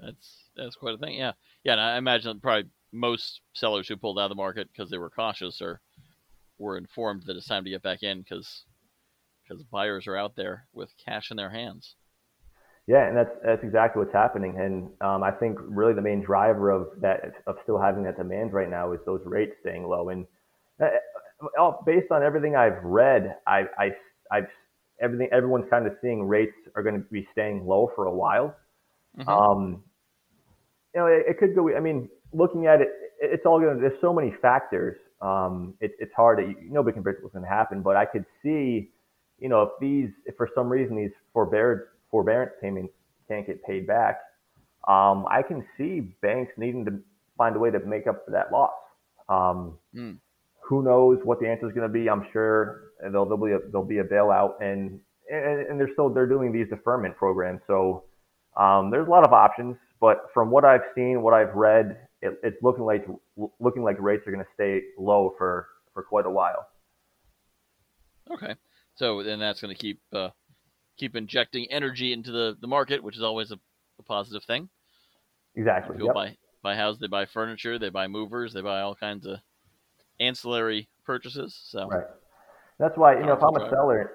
That's 0.00 0.50
that's 0.56 0.74
quite 0.74 0.94
a 0.94 0.98
thing. 0.98 1.14
Yeah, 1.14 1.32
yeah. 1.62 1.72
And 1.72 1.80
I 1.80 1.96
imagine 1.96 2.40
probably 2.40 2.68
most 2.92 3.40
sellers 3.54 3.88
who 3.88 3.96
pulled 3.96 4.18
out 4.18 4.24
of 4.24 4.30
the 4.30 4.34
market 4.34 4.68
because 4.72 4.90
they 4.90 4.98
were 4.98 5.10
cautious 5.10 5.60
or 5.60 5.80
were 6.58 6.76
informed 6.76 7.24
that 7.26 7.36
it's 7.36 7.46
time 7.46 7.64
to 7.64 7.70
get 7.70 7.82
back 7.82 8.02
in 8.02 8.20
because 8.20 8.64
because 9.42 9.62
buyers 9.64 10.06
are 10.06 10.16
out 10.16 10.36
there 10.36 10.66
with 10.72 10.90
cash 11.04 11.30
in 11.30 11.36
their 11.36 11.50
hands. 11.50 11.96
Yeah, 12.86 13.06
and 13.06 13.16
that's 13.16 13.30
that's 13.44 13.62
exactly 13.62 14.00
what's 14.00 14.12
happening. 14.12 14.58
And 14.58 14.90
um, 15.00 15.22
I 15.22 15.30
think 15.30 15.58
really 15.60 15.94
the 15.94 16.02
main 16.02 16.22
driver 16.22 16.70
of 16.70 16.88
that 17.00 17.20
of 17.46 17.56
still 17.62 17.78
having 17.78 18.02
that 18.04 18.16
demand 18.16 18.52
right 18.52 18.68
now 18.68 18.92
is 18.92 19.00
those 19.06 19.20
rates 19.24 19.52
staying 19.60 19.86
low. 19.86 20.08
And 20.08 20.26
uh, 20.80 21.72
based 21.86 22.10
on 22.10 22.22
everything 22.22 22.56
I've 22.56 22.82
read, 22.82 23.36
I, 23.46 23.64
I 23.78 23.90
I've 24.32 24.48
everything 25.00 25.28
everyone's 25.32 25.66
kind 25.70 25.86
of 25.86 25.94
seeing 26.02 26.24
rates 26.24 26.54
are 26.74 26.82
going 26.82 26.96
to 26.96 27.06
be 27.10 27.26
staying 27.32 27.66
low 27.66 27.90
for 27.94 28.06
a 28.06 28.14
while. 28.14 28.56
Mm-hmm. 29.18 29.28
Um, 29.28 29.84
you 30.94 31.00
know, 31.00 31.06
it, 31.06 31.24
it, 31.28 31.38
could 31.38 31.54
go. 31.54 31.74
I 31.74 31.80
mean, 31.80 32.08
looking 32.32 32.66
at 32.66 32.80
it, 32.80 32.88
it's 33.20 33.46
all 33.46 33.60
going 33.60 33.76
to. 33.76 33.80
There's 33.80 34.00
so 34.00 34.12
many 34.12 34.34
factors. 34.42 34.96
Um, 35.20 35.74
it, 35.80 35.92
it's 35.98 36.12
hard 36.14 36.38
to 36.38 36.54
nobody 36.68 36.94
can 36.94 37.02
predict 37.02 37.22
what's 37.22 37.34
going 37.34 37.44
to 37.44 37.50
happen. 37.50 37.82
But 37.82 37.96
I 37.96 38.04
could 38.04 38.24
see, 38.42 38.90
you 39.38 39.48
know, 39.48 39.62
if 39.62 39.70
these, 39.80 40.10
if 40.26 40.36
for 40.36 40.48
some 40.54 40.68
reason 40.68 40.96
these 40.96 41.12
forbearance 41.32 41.82
forbearance 42.10 42.52
payments 42.60 42.92
can't 43.28 43.46
get 43.46 43.62
paid 43.64 43.86
back, 43.86 44.20
um, 44.88 45.26
I 45.30 45.42
can 45.46 45.64
see 45.76 46.00
banks 46.00 46.52
needing 46.56 46.84
to 46.86 46.98
find 47.38 47.56
a 47.56 47.58
way 47.58 47.70
to 47.70 47.80
make 47.80 48.06
up 48.06 48.24
for 48.24 48.32
that 48.32 48.52
loss. 48.52 48.72
Um, 49.28 49.78
mm. 49.94 50.16
Who 50.68 50.82
knows 50.82 51.18
what 51.24 51.40
the 51.40 51.48
answer 51.48 51.68
is 51.68 51.74
going 51.74 51.86
to 51.86 51.92
be? 51.92 52.08
I'm 52.08 52.26
sure 52.32 52.92
there'll, 53.00 53.24
there'll 53.24 53.44
be 53.44 53.52
a 53.52 53.58
there'll 53.70 53.86
be 53.86 53.98
a 53.98 54.04
bailout, 54.04 54.60
and 54.60 55.00
and, 55.30 55.66
and 55.68 55.80
they're 55.80 55.92
still 55.92 56.08
they're 56.08 56.26
doing 56.26 56.52
these 56.52 56.68
deferment 56.68 57.16
programs. 57.16 57.60
So 57.66 58.04
um, 58.56 58.90
there's 58.90 59.06
a 59.06 59.10
lot 59.10 59.24
of 59.24 59.32
options, 59.32 59.76
but 60.00 60.26
from 60.34 60.50
what 60.50 60.64
I've 60.64 60.82
seen, 60.94 61.22
what 61.22 61.34
I've 61.34 61.54
read, 61.54 62.08
it, 62.22 62.38
it's 62.42 62.62
looking 62.62 62.84
like 62.84 63.04
looking 63.60 63.82
like 63.82 64.00
rates 64.00 64.26
are 64.26 64.32
going 64.32 64.44
to 64.44 64.50
stay 64.54 64.80
low 64.98 65.34
for 65.36 65.66
for 65.92 66.02
quite 66.02 66.26
a 66.26 66.30
while. 66.30 66.66
Okay, 68.30 68.54
so 68.94 69.22
then 69.22 69.38
that's 69.40 69.60
going 69.60 69.74
to 69.74 69.80
keep 69.80 70.00
uh, 70.12 70.30
keep 70.96 71.16
injecting 71.16 71.66
energy 71.70 72.12
into 72.12 72.30
the, 72.30 72.56
the 72.60 72.68
market, 72.68 73.02
which 73.02 73.16
is 73.16 73.22
always 73.22 73.50
a, 73.50 73.58
a 73.98 74.02
positive 74.02 74.44
thing. 74.44 74.68
Exactly. 75.56 75.96
People 75.96 76.08
yep. 76.08 76.14
buy 76.14 76.36
buy 76.62 76.76
houses, 76.76 77.00
they 77.00 77.08
buy 77.08 77.26
furniture, 77.26 77.78
they 77.78 77.90
buy 77.90 78.06
movers, 78.06 78.54
they 78.54 78.60
buy 78.62 78.80
all 78.80 78.94
kinds 78.94 79.26
of 79.26 79.38
ancillary 80.20 80.88
purchases. 81.04 81.58
So 81.68 81.88
right. 81.88 82.04
That's 82.78 82.96
why 82.96 83.18
you 83.18 83.26
know 83.26 83.34
if 83.34 83.42
I'm 83.42 83.54
a 83.54 83.68
seller, 83.68 84.12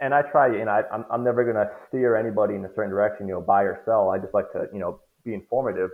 and 0.00 0.14
I 0.14 0.22
try, 0.22 0.46
you 0.52 0.64
know, 0.64 0.70
I, 0.70 0.82
I'm 0.92 1.04
I'm 1.10 1.24
never 1.24 1.42
going 1.42 1.56
to 1.56 1.68
steer 1.88 2.16
anybody 2.16 2.54
in 2.54 2.64
a 2.64 2.68
certain 2.74 2.90
direction, 2.90 3.26
you 3.26 3.34
know, 3.34 3.40
buy 3.40 3.62
or 3.62 3.80
sell. 3.84 4.10
I 4.10 4.18
just 4.18 4.34
like 4.34 4.52
to 4.52 4.66
you 4.72 4.78
know 4.78 5.00
be 5.24 5.34
informative. 5.34 5.90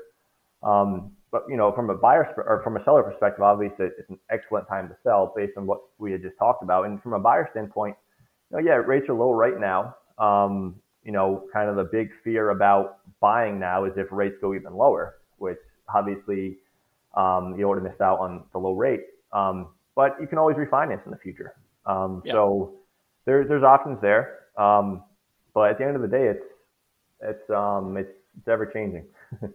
Um, 0.63 1.13
but 1.31 1.45
you 1.49 1.57
know, 1.57 1.73
from 1.73 1.91
a 1.91 1.95
buyer 1.95 2.33
or 2.37 2.61
from 2.65 2.77
a 2.77 2.85
seller 2.85 3.03
perspective, 3.03 3.43
obviously 3.43 3.87
it's 3.87 4.11
an 4.11 4.19
excellent 4.31 4.69
time 4.69 4.89
to 4.89 4.97
sell 5.03 5.33
based 5.37 5.57
on 5.57 5.67
what 5.67 5.81
we 5.99 6.13
had 6.13 6.23
just 6.23 6.37
talked 6.39 6.63
about. 6.63 6.87
And 6.87 7.01
from 7.03 7.13
a 7.13 7.21
buyer 7.21 7.49
standpoint, 7.53 7.97
you 8.51 8.57
know, 8.57 8.63
yeah, 8.63 8.75
rates 8.77 9.09
are 9.09 9.15
low 9.15 9.33
right 9.33 9.59
now. 9.59 9.97
Um, 10.19 10.77
you 11.05 11.13
know, 11.13 11.45
kind 11.53 11.71
of 11.71 11.77
the 11.77 11.85
big 11.85 12.11
fear 12.25 12.51
about 12.51 12.99
buying 13.21 13.59
now 13.59 13.85
is 13.85 13.93
if 13.97 14.09
rates 14.11 14.37
go 14.41 14.55
even 14.55 14.75
lower, 14.75 15.17
which 15.39 15.59
obviously 15.95 16.59
um, 17.17 17.57
you 17.59 17.67
would 17.69 17.77
have 17.77 17.85
missed 17.85 18.01
out 18.01 18.19
on 18.19 18.45
the 18.53 18.59
low 18.59 18.73
rate. 18.73 19.05
Um, 19.33 19.69
but 19.95 20.17
you 20.21 20.27
can 20.27 20.39
always 20.39 20.57
refinance 20.57 21.05
in 21.05 21.11
the 21.11 21.19
future. 21.19 21.55
Um, 21.87 22.23
yeah. 22.25 22.33
So 22.33 22.75
there's 23.25 23.49
there's 23.49 23.63
options 23.63 23.99
there. 24.03 24.41
Um, 24.59 25.05
but 25.55 25.71
at 25.71 25.79
the 25.79 25.85
end 25.85 25.97
of 25.97 26.03
the 26.03 26.09
day, 26.09 26.27
it's 26.27 26.45
it's 27.23 27.51
um, 27.51 27.97
it's, 27.97 28.11
it's 28.39 28.49
ever 28.49 28.67
changing. 28.67 29.05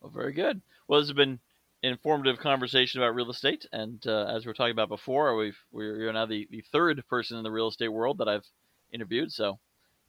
well, 0.00 0.10
very 0.10 0.32
good. 0.32 0.60
Well, 0.86 1.00
this 1.00 1.08
has 1.08 1.16
been 1.16 1.40
an 1.82 1.90
informative 1.92 2.38
conversation 2.38 3.00
about 3.00 3.14
real 3.14 3.30
estate, 3.30 3.66
and 3.72 4.04
uh, 4.06 4.24
as 4.24 4.44
we 4.44 4.50
were 4.50 4.54
talking 4.54 4.72
about 4.72 4.88
before, 4.88 5.36
we've 5.36 5.58
we're 5.70 6.12
now 6.12 6.26
the, 6.26 6.48
the 6.50 6.64
third 6.72 7.04
person 7.08 7.36
in 7.36 7.44
the 7.44 7.50
real 7.50 7.68
estate 7.68 7.88
world 7.88 8.18
that 8.18 8.28
I've 8.28 8.46
interviewed. 8.92 9.32
So 9.32 9.58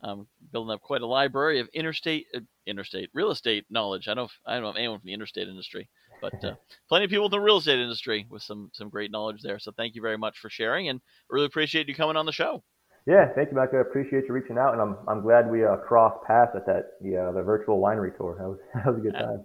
um, 0.01 0.27
building 0.51 0.73
up 0.73 0.81
quite 0.81 1.01
a 1.01 1.07
library 1.07 1.59
of 1.59 1.67
interstate 1.73 2.27
uh, 2.35 2.39
interstate 2.65 3.09
real 3.13 3.31
estate 3.31 3.65
knowledge. 3.69 4.07
I 4.07 4.11
don't 4.11 4.17
know 4.17 4.25
if, 4.25 4.39
I 4.45 4.53
don't 4.55 4.63
know 4.63 4.71
anyone 4.71 4.99
from 4.99 5.07
the 5.07 5.13
interstate 5.13 5.47
industry, 5.47 5.89
but 6.21 6.43
uh, 6.43 6.53
plenty 6.89 7.05
of 7.05 7.11
people 7.11 7.25
in 7.25 7.31
the 7.31 7.39
real 7.39 7.57
estate 7.57 7.79
industry 7.79 8.25
with 8.29 8.41
some 8.41 8.69
some 8.73 8.89
great 8.89 9.11
knowledge 9.11 9.41
there. 9.41 9.59
So 9.59 9.71
thank 9.71 9.95
you 9.95 10.01
very 10.01 10.17
much 10.17 10.39
for 10.39 10.49
sharing, 10.49 10.89
and 10.89 11.01
really 11.29 11.45
appreciate 11.45 11.87
you 11.87 11.95
coming 11.95 12.17
on 12.17 12.25
the 12.25 12.31
show. 12.31 12.63
Yeah, 13.05 13.27
thank 13.33 13.49
you, 13.49 13.57
Mike. 13.57 13.73
I 13.73 13.79
appreciate 13.79 14.25
you 14.27 14.33
reaching 14.33 14.57
out, 14.57 14.73
and 14.73 14.81
I'm 14.81 14.97
I'm 15.07 15.21
glad 15.21 15.49
we 15.49 15.65
uh, 15.65 15.77
crossed 15.77 16.23
paths 16.25 16.51
at 16.55 16.65
that 16.65 16.91
the 17.01 17.17
uh, 17.17 17.31
the 17.31 17.43
virtual 17.43 17.79
winery 17.79 18.15
tour. 18.15 18.35
That 18.39 18.47
was 18.47 18.59
that 18.73 18.85
was 18.85 18.97
a 18.97 19.01
good 19.01 19.13
time. 19.13 19.43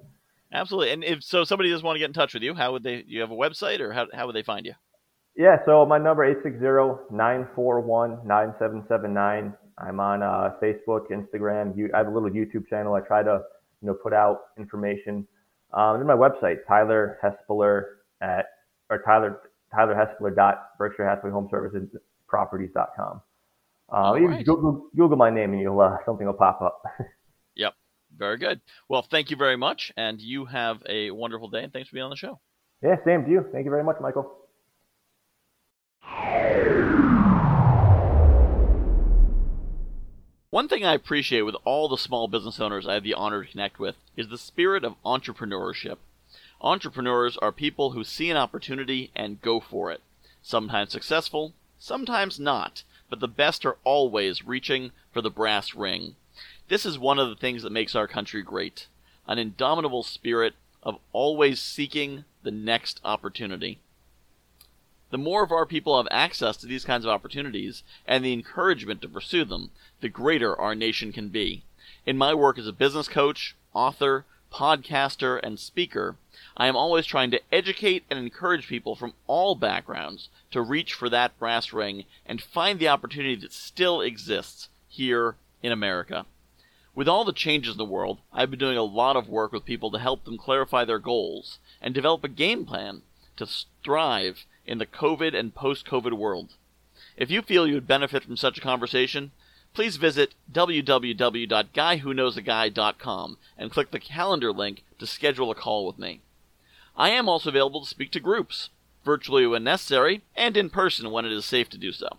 Absolutely. 0.54 0.92
And 0.92 1.04
if 1.04 1.22
so, 1.22 1.44
somebody 1.44 1.70
does 1.70 1.82
want 1.82 1.96
to 1.96 1.98
get 1.98 2.06
in 2.06 2.12
touch 2.12 2.32
with 2.32 2.42
you, 2.42 2.54
how 2.54 2.72
would 2.72 2.84
they? 2.84 3.04
You 3.06 3.20
have 3.20 3.30
a 3.30 3.36
website, 3.36 3.80
or 3.80 3.92
how 3.92 4.06
how 4.14 4.26
would 4.26 4.36
they 4.36 4.42
find 4.42 4.64
you? 4.64 4.72
Yeah, 5.36 5.56
so 5.66 5.84
my 5.84 5.98
number 5.98 6.24
860-941-9779. 7.10 9.56
I'm 9.76 9.98
on 9.98 10.22
uh, 10.22 10.52
Facebook, 10.62 11.10
Instagram. 11.10 11.76
You, 11.76 11.90
I 11.92 11.98
have 11.98 12.06
a 12.06 12.10
little 12.10 12.30
YouTube 12.30 12.68
channel. 12.68 12.94
I 12.94 13.00
try 13.00 13.24
to 13.24 13.42
you 13.82 13.88
know 13.88 13.94
put 13.94 14.12
out 14.12 14.42
information. 14.56 15.26
Um, 15.72 15.96
and 15.96 16.06
my 16.06 16.14
website, 16.14 16.58
Tyler 16.68 17.18
Hespeler 17.22 17.82
at 18.22 18.46
or 18.90 19.02
Tyler 19.02 19.40
Tyler 19.74 19.94
Hespeler 19.94 20.34
dot 20.34 20.68
Berkshire 20.78 21.04
Hathaway 21.04 21.32
Home 21.32 21.48
Services 21.50 21.88
Properties.com. 22.28 23.20
Uh, 23.92 24.14
you 24.14 24.28
right. 24.28 24.46
Google, 24.46 24.88
Google 24.96 25.16
my 25.16 25.30
name 25.30 25.52
and 25.52 25.60
you'll 25.60 25.80
uh, 25.80 25.96
something 26.06 26.26
will 26.26 26.34
pop 26.34 26.62
up. 26.62 26.82
very 28.18 28.38
good. 28.38 28.60
Well, 28.88 29.02
thank 29.02 29.30
you 29.30 29.36
very 29.36 29.56
much, 29.56 29.92
and 29.96 30.20
you 30.20 30.46
have 30.46 30.82
a 30.88 31.10
wonderful 31.10 31.48
day. 31.48 31.64
And 31.64 31.72
thanks 31.72 31.88
for 31.88 31.94
being 31.94 32.04
on 32.04 32.10
the 32.10 32.16
show. 32.16 32.40
Yeah, 32.82 32.96
same 33.04 33.24
to 33.24 33.30
you. 33.30 33.46
Thank 33.52 33.64
you 33.64 33.70
very 33.70 33.84
much, 33.84 33.96
Michael. 34.00 34.30
One 40.50 40.68
thing 40.68 40.84
I 40.84 40.94
appreciate 40.94 41.42
with 41.42 41.56
all 41.64 41.88
the 41.88 41.98
small 41.98 42.28
business 42.28 42.60
owners 42.60 42.86
I 42.86 42.94
have 42.94 43.02
the 43.02 43.14
honor 43.14 43.42
to 43.42 43.50
connect 43.50 43.80
with 43.80 43.96
is 44.16 44.28
the 44.28 44.38
spirit 44.38 44.84
of 44.84 44.94
entrepreneurship. 45.04 45.96
Entrepreneurs 46.60 47.36
are 47.38 47.50
people 47.50 47.90
who 47.90 48.04
see 48.04 48.30
an 48.30 48.36
opportunity 48.36 49.10
and 49.16 49.42
go 49.42 49.58
for 49.58 49.90
it. 49.90 50.00
Sometimes 50.42 50.92
successful, 50.92 51.54
sometimes 51.76 52.38
not, 52.38 52.84
but 53.10 53.18
the 53.18 53.26
best 53.26 53.66
are 53.66 53.78
always 53.82 54.44
reaching 54.44 54.92
for 55.12 55.20
the 55.20 55.30
brass 55.30 55.74
ring. 55.74 56.14
This 56.68 56.86
is 56.86 56.98
one 56.98 57.18
of 57.18 57.28
the 57.28 57.36
things 57.36 57.62
that 57.62 57.72
makes 57.72 57.94
our 57.94 58.08
country 58.08 58.42
great 58.42 58.86
an 59.26 59.38
indomitable 59.38 60.02
spirit 60.02 60.54
of 60.82 60.98
always 61.12 61.60
seeking 61.60 62.24
the 62.42 62.50
next 62.50 63.00
opportunity. 63.04 63.80
The 65.10 65.18
more 65.18 65.42
of 65.42 65.52
our 65.52 65.66
people 65.66 65.98
have 65.98 66.08
access 66.10 66.56
to 66.58 66.66
these 66.66 66.84
kinds 66.84 67.04
of 67.04 67.10
opportunities 67.10 67.82
and 68.06 68.24
the 68.24 68.32
encouragement 68.32 69.02
to 69.02 69.08
pursue 69.08 69.44
them, 69.44 69.72
the 70.00 70.08
greater 70.08 70.58
our 70.58 70.74
nation 70.74 71.12
can 71.12 71.28
be. 71.28 71.64
In 72.06 72.16
my 72.16 72.32
work 72.32 72.58
as 72.58 72.66
a 72.66 72.72
business 72.72 73.08
coach, 73.08 73.54
author, 73.74 74.24
podcaster, 74.50 75.38
and 75.42 75.58
speaker, 75.58 76.16
I 76.56 76.66
am 76.66 76.76
always 76.76 77.04
trying 77.04 77.30
to 77.32 77.42
educate 77.52 78.04
and 78.08 78.18
encourage 78.18 78.68
people 78.68 78.96
from 78.96 79.12
all 79.26 79.54
backgrounds 79.54 80.30
to 80.50 80.62
reach 80.62 80.94
for 80.94 81.10
that 81.10 81.38
brass 81.38 81.74
ring 81.74 82.04
and 82.24 82.40
find 82.40 82.78
the 82.78 82.88
opportunity 82.88 83.36
that 83.36 83.52
still 83.52 84.00
exists 84.00 84.70
here 84.88 85.36
in 85.62 85.70
America. 85.70 86.24
With 86.94 87.08
all 87.08 87.24
the 87.24 87.32
changes 87.32 87.72
in 87.72 87.78
the 87.78 87.84
world, 87.84 88.20
I've 88.32 88.50
been 88.50 88.60
doing 88.60 88.78
a 88.78 88.84
lot 88.84 89.16
of 89.16 89.28
work 89.28 89.52
with 89.52 89.64
people 89.64 89.90
to 89.90 89.98
help 89.98 90.24
them 90.24 90.38
clarify 90.38 90.84
their 90.84 91.00
goals 91.00 91.58
and 91.82 91.92
develop 91.92 92.22
a 92.22 92.28
game 92.28 92.64
plan 92.64 93.02
to 93.36 93.48
thrive 93.82 94.46
in 94.64 94.78
the 94.78 94.86
COVID 94.86 95.34
and 95.34 95.52
post 95.54 95.86
COVID 95.86 96.12
world. 96.12 96.54
If 97.16 97.32
you 97.32 97.42
feel 97.42 97.66
you 97.66 97.74
would 97.74 97.88
benefit 97.88 98.22
from 98.22 98.36
such 98.36 98.58
a 98.58 98.60
conversation, 98.60 99.32
please 99.74 99.96
visit 99.96 100.36
www.guywhoknowsaguy.com 100.52 103.38
and 103.58 103.72
click 103.72 103.90
the 103.90 103.98
calendar 103.98 104.52
link 104.52 104.84
to 105.00 105.06
schedule 105.06 105.50
a 105.50 105.56
call 105.56 105.86
with 105.86 105.98
me. 105.98 106.20
I 106.96 107.10
am 107.10 107.28
also 107.28 107.48
available 107.48 107.82
to 107.82 107.88
speak 107.88 108.12
to 108.12 108.20
groups, 108.20 108.70
virtually 109.04 109.48
when 109.48 109.64
necessary, 109.64 110.22
and 110.36 110.56
in 110.56 110.70
person 110.70 111.10
when 111.10 111.24
it 111.24 111.32
is 111.32 111.44
safe 111.44 111.68
to 111.70 111.78
do 111.78 111.90
so. 111.90 112.18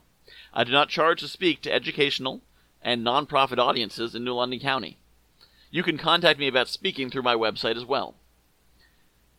I 0.54 0.66
do 0.66 0.74
not 0.74 0.90
charge 0.90 1.22
to 1.22 1.30
speak 1.30 1.62
to 1.62 1.72
educational 1.72 2.42
and 2.86 3.04
nonprofit 3.04 3.58
audiences 3.58 4.14
in 4.14 4.24
New 4.24 4.36
London 4.36 4.60
County. 4.60 4.98
You 5.72 5.82
can 5.82 5.98
contact 5.98 6.40
me 6.40 6.48
about 6.48 6.70
speaking 6.70 7.10
through 7.10 7.24
my 7.24 7.36
website 7.36 7.76
as 7.76 7.84
well. 7.84 8.14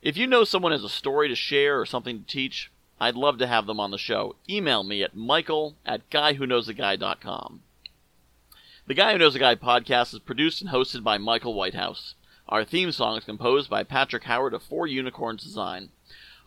If 0.03 0.17
you 0.17 0.27
know 0.27 0.45
someone 0.45 0.73
has 0.73 0.85
a 0.85 0.89
story 0.89 1.29
to 1.29 1.37
share 1.37 1.81
or 1.81 1.87
something 1.87 2.19
to 2.19 2.27
teach, 2.27 2.73
I'd 3.01 3.15
love 3.15 3.39
to 3.39 3.47
have 3.47 3.67
them 3.67 3.79
on 3.79 3.93
the 3.93 3.99
show. 3.99 4.35
Email 4.51 4.83
me 4.83 5.03
at 5.03 5.17
michael 5.17 5.77
at 5.87 6.11
guywhoknowsaguy.com. 6.11 7.61
The 8.89 8.95
Guy 8.95 9.13
Who 9.13 9.19
Knows 9.19 9.37
a 9.37 9.39
Guy 9.39 9.55
podcast 9.55 10.13
is 10.13 10.21
produced 10.21 10.61
and 10.61 10.71
hosted 10.71 11.05
by 11.05 11.17
Michael 11.17 11.55
Whitehouse. 11.55 12.15
Our 12.49 12.65
theme 12.65 12.91
song 12.93 13.17
is 13.17 13.25
composed 13.25 13.71
by 13.71 13.85
Patrick 13.85 14.25
Howard 14.25 14.55
of 14.55 14.63
Four 14.63 14.87
Unicorns 14.87 15.43
Design. 15.43 15.91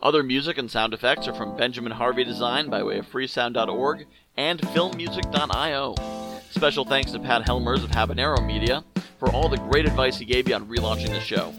Other 0.02 0.22
music 0.22 0.58
and 0.58 0.70
sound 0.70 0.94
effects 0.94 1.26
are 1.26 1.34
from 1.34 1.56
Benjamin 1.56 1.92
Harvey 1.92 2.24
Design 2.24 2.68
by 2.68 2.82
way 2.82 2.98
of 2.98 3.10
freesound.org 3.10 4.06
and 4.36 4.60
filmmusic.io. 4.60 6.29
Special 6.50 6.84
thanks 6.84 7.12
to 7.12 7.18
Pat 7.18 7.46
Helmers 7.46 7.82
of 7.84 7.90
Habanero 7.90 8.44
Media 8.44 8.84
for 9.18 9.30
all 9.30 9.48
the 9.48 9.56
great 9.56 9.86
advice 9.86 10.18
he 10.18 10.24
gave 10.24 10.46
me 10.46 10.52
on 10.52 10.66
relaunching 10.66 11.08
the 11.08 11.20
show. 11.20 11.52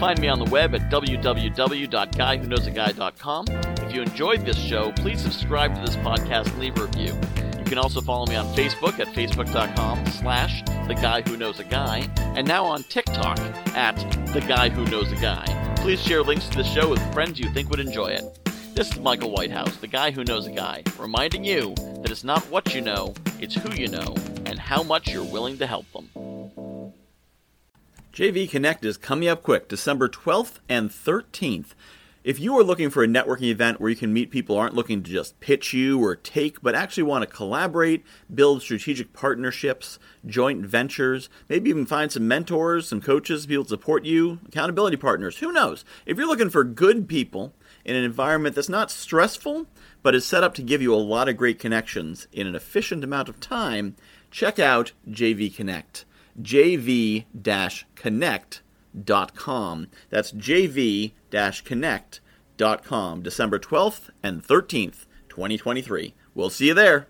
Find 0.00 0.18
me 0.20 0.28
on 0.28 0.38
the 0.38 0.50
web 0.50 0.74
at 0.74 0.90
www.guywhoknowsaguy.com. 0.90 3.44
If 3.86 3.94
you 3.94 4.00
enjoyed 4.00 4.46
this 4.46 4.58
show, 4.58 4.92
please 4.92 5.20
subscribe 5.20 5.74
to 5.74 5.80
this 5.82 5.96
podcast 5.96 6.46
and 6.52 6.58
leave 6.58 6.78
a 6.78 6.86
review. 6.86 7.14
You 7.58 7.64
can 7.64 7.76
also 7.76 8.00
follow 8.00 8.24
me 8.26 8.36
on 8.36 8.46
Facebook 8.56 8.98
at 8.98 9.08
facebook.com 9.08 10.06
slash 10.06 10.62
the 10.88 10.94
guy 10.94 11.20
who 11.22 11.36
knows 11.36 11.60
a 11.60 11.64
guy, 11.64 12.08
and 12.34 12.48
now 12.48 12.64
on 12.64 12.82
TikTok 12.84 13.38
at 13.76 13.96
the 14.32 14.40
guy 14.40 14.70
who 14.70 14.86
knows 14.86 15.12
a 15.12 15.16
guy. 15.16 15.44
Please 15.76 16.02
share 16.02 16.22
links 16.22 16.48
to 16.48 16.56
the 16.56 16.64
show 16.64 16.88
with 16.88 17.12
friends 17.12 17.38
you 17.38 17.50
think 17.50 17.68
would 17.68 17.80
enjoy 17.80 18.06
it. 18.06 18.39
This 18.74 18.92
is 18.92 18.98
Michael 19.00 19.30
Whitehouse, 19.32 19.76
the 19.76 19.86
guy 19.86 20.10
who 20.10 20.24
knows 20.24 20.46
a 20.46 20.52
guy, 20.52 20.84
reminding 20.98 21.44
you 21.44 21.74
that 21.76 22.10
it's 22.10 22.24
not 22.24 22.42
what 22.50 22.74
you 22.74 22.80
know, 22.80 23.14
it's 23.38 23.54
who 23.54 23.74
you 23.74 23.88
know, 23.88 24.14
and 24.46 24.58
how 24.58 24.82
much 24.82 25.08
you're 25.08 25.24
willing 25.24 25.58
to 25.58 25.66
help 25.66 25.86
them. 25.92 26.08
JV 28.12 28.48
Connect 28.48 28.84
is 28.84 28.96
coming 28.96 29.28
up 29.28 29.42
quick, 29.42 29.68
December 29.68 30.08
12th 30.08 30.60
and 30.68 30.88
13th. 30.88 31.74
If 32.22 32.38
you 32.38 32.56
are 32.58 32.62
looking 32.62 32.90
for 32.90 33.02
a 33.02 33.06
networking 33.06 33.50
event 33.50 33.80
where 33.80 33.90
you 33.90 33.96
can 33.96 34.12
meet 34.12 34.30
people 34.30 34.56
aren't 34.56 34.74
looking 34.74 35.02
to 35.02 35.10
just 35.10 35.40
pitch 35.40 35.72
you 35.72 36.02
or 36.02 36.14
take, 36.16 36.60
but 36.60 36.74
actually 36.74 37.04
want 37.04 37.22
to 37.22 37.34
collaborate, 37.34 38.04
build 38.32 38.62
strategic 38.62 39.12
partnerships, 39.12 39.98
joint 40.26 40.66
ventures, 40.66 41.28
maybe 41.48 41.70
even 41.70 41.86
find 41.86 42.12
some 42.12 42.28
mentors, 42.28 42.88
some 42.88 43.00
coaches, 43.00 43.46
people 43.46 43.64
to 43.64 43.70
support 43.70 44.04
you, 44.04 44.38
accountability 44.46 44.96
partners, 44.96 45.38
who 45.38 45.50
knows? 45.50 45.84
If 46.04 46.18
you're 46.18 46.26
looking 46.26 46.50
for 46.50 46.62
good 46.62 47.08
people 47.08 47.54
in 47.90 47.96
an 47.96 48.04
environment 48.04 48.54
that's 48.54 48.68
not 48.68 48.88
stressful, 48.88 49.66
but 50.00 50.14
is 50.14 50.24
set 50.24 50.44
up 50.44 50.54
to 50.54 50.62
give 50.62 50.80
you 50.80 50.94
a 50.94 50.96
lot 50.96 51.28
of 51.28 51.36
great 51.36 51.58
connections 51.58 52.28
in 52.32 52.46
an 52.46 52.54
efficient 52.54 53.02
amount 53.02 53.28
of 53.28 53.40
time, 53.40 53.96
check 54.30 54.60
out 54.60 54.92
JV 55.08 55.52
Connect. 55.52 56.04
JV 56.40 57.24
Connect.com. 57.96 59.88
That's 60.08 60.30
JV 60.32 61.10
Connect.com. 61.64 63.22
December 63.22 63.58
12th 63.58 64.10
and 64.22 64.46
13th, 64.46 65.06
2023. 65.28 66.14
We'll 66.32 66.50
see 66.50 66.68
you 66.68 66.74
there. 66.74 67.08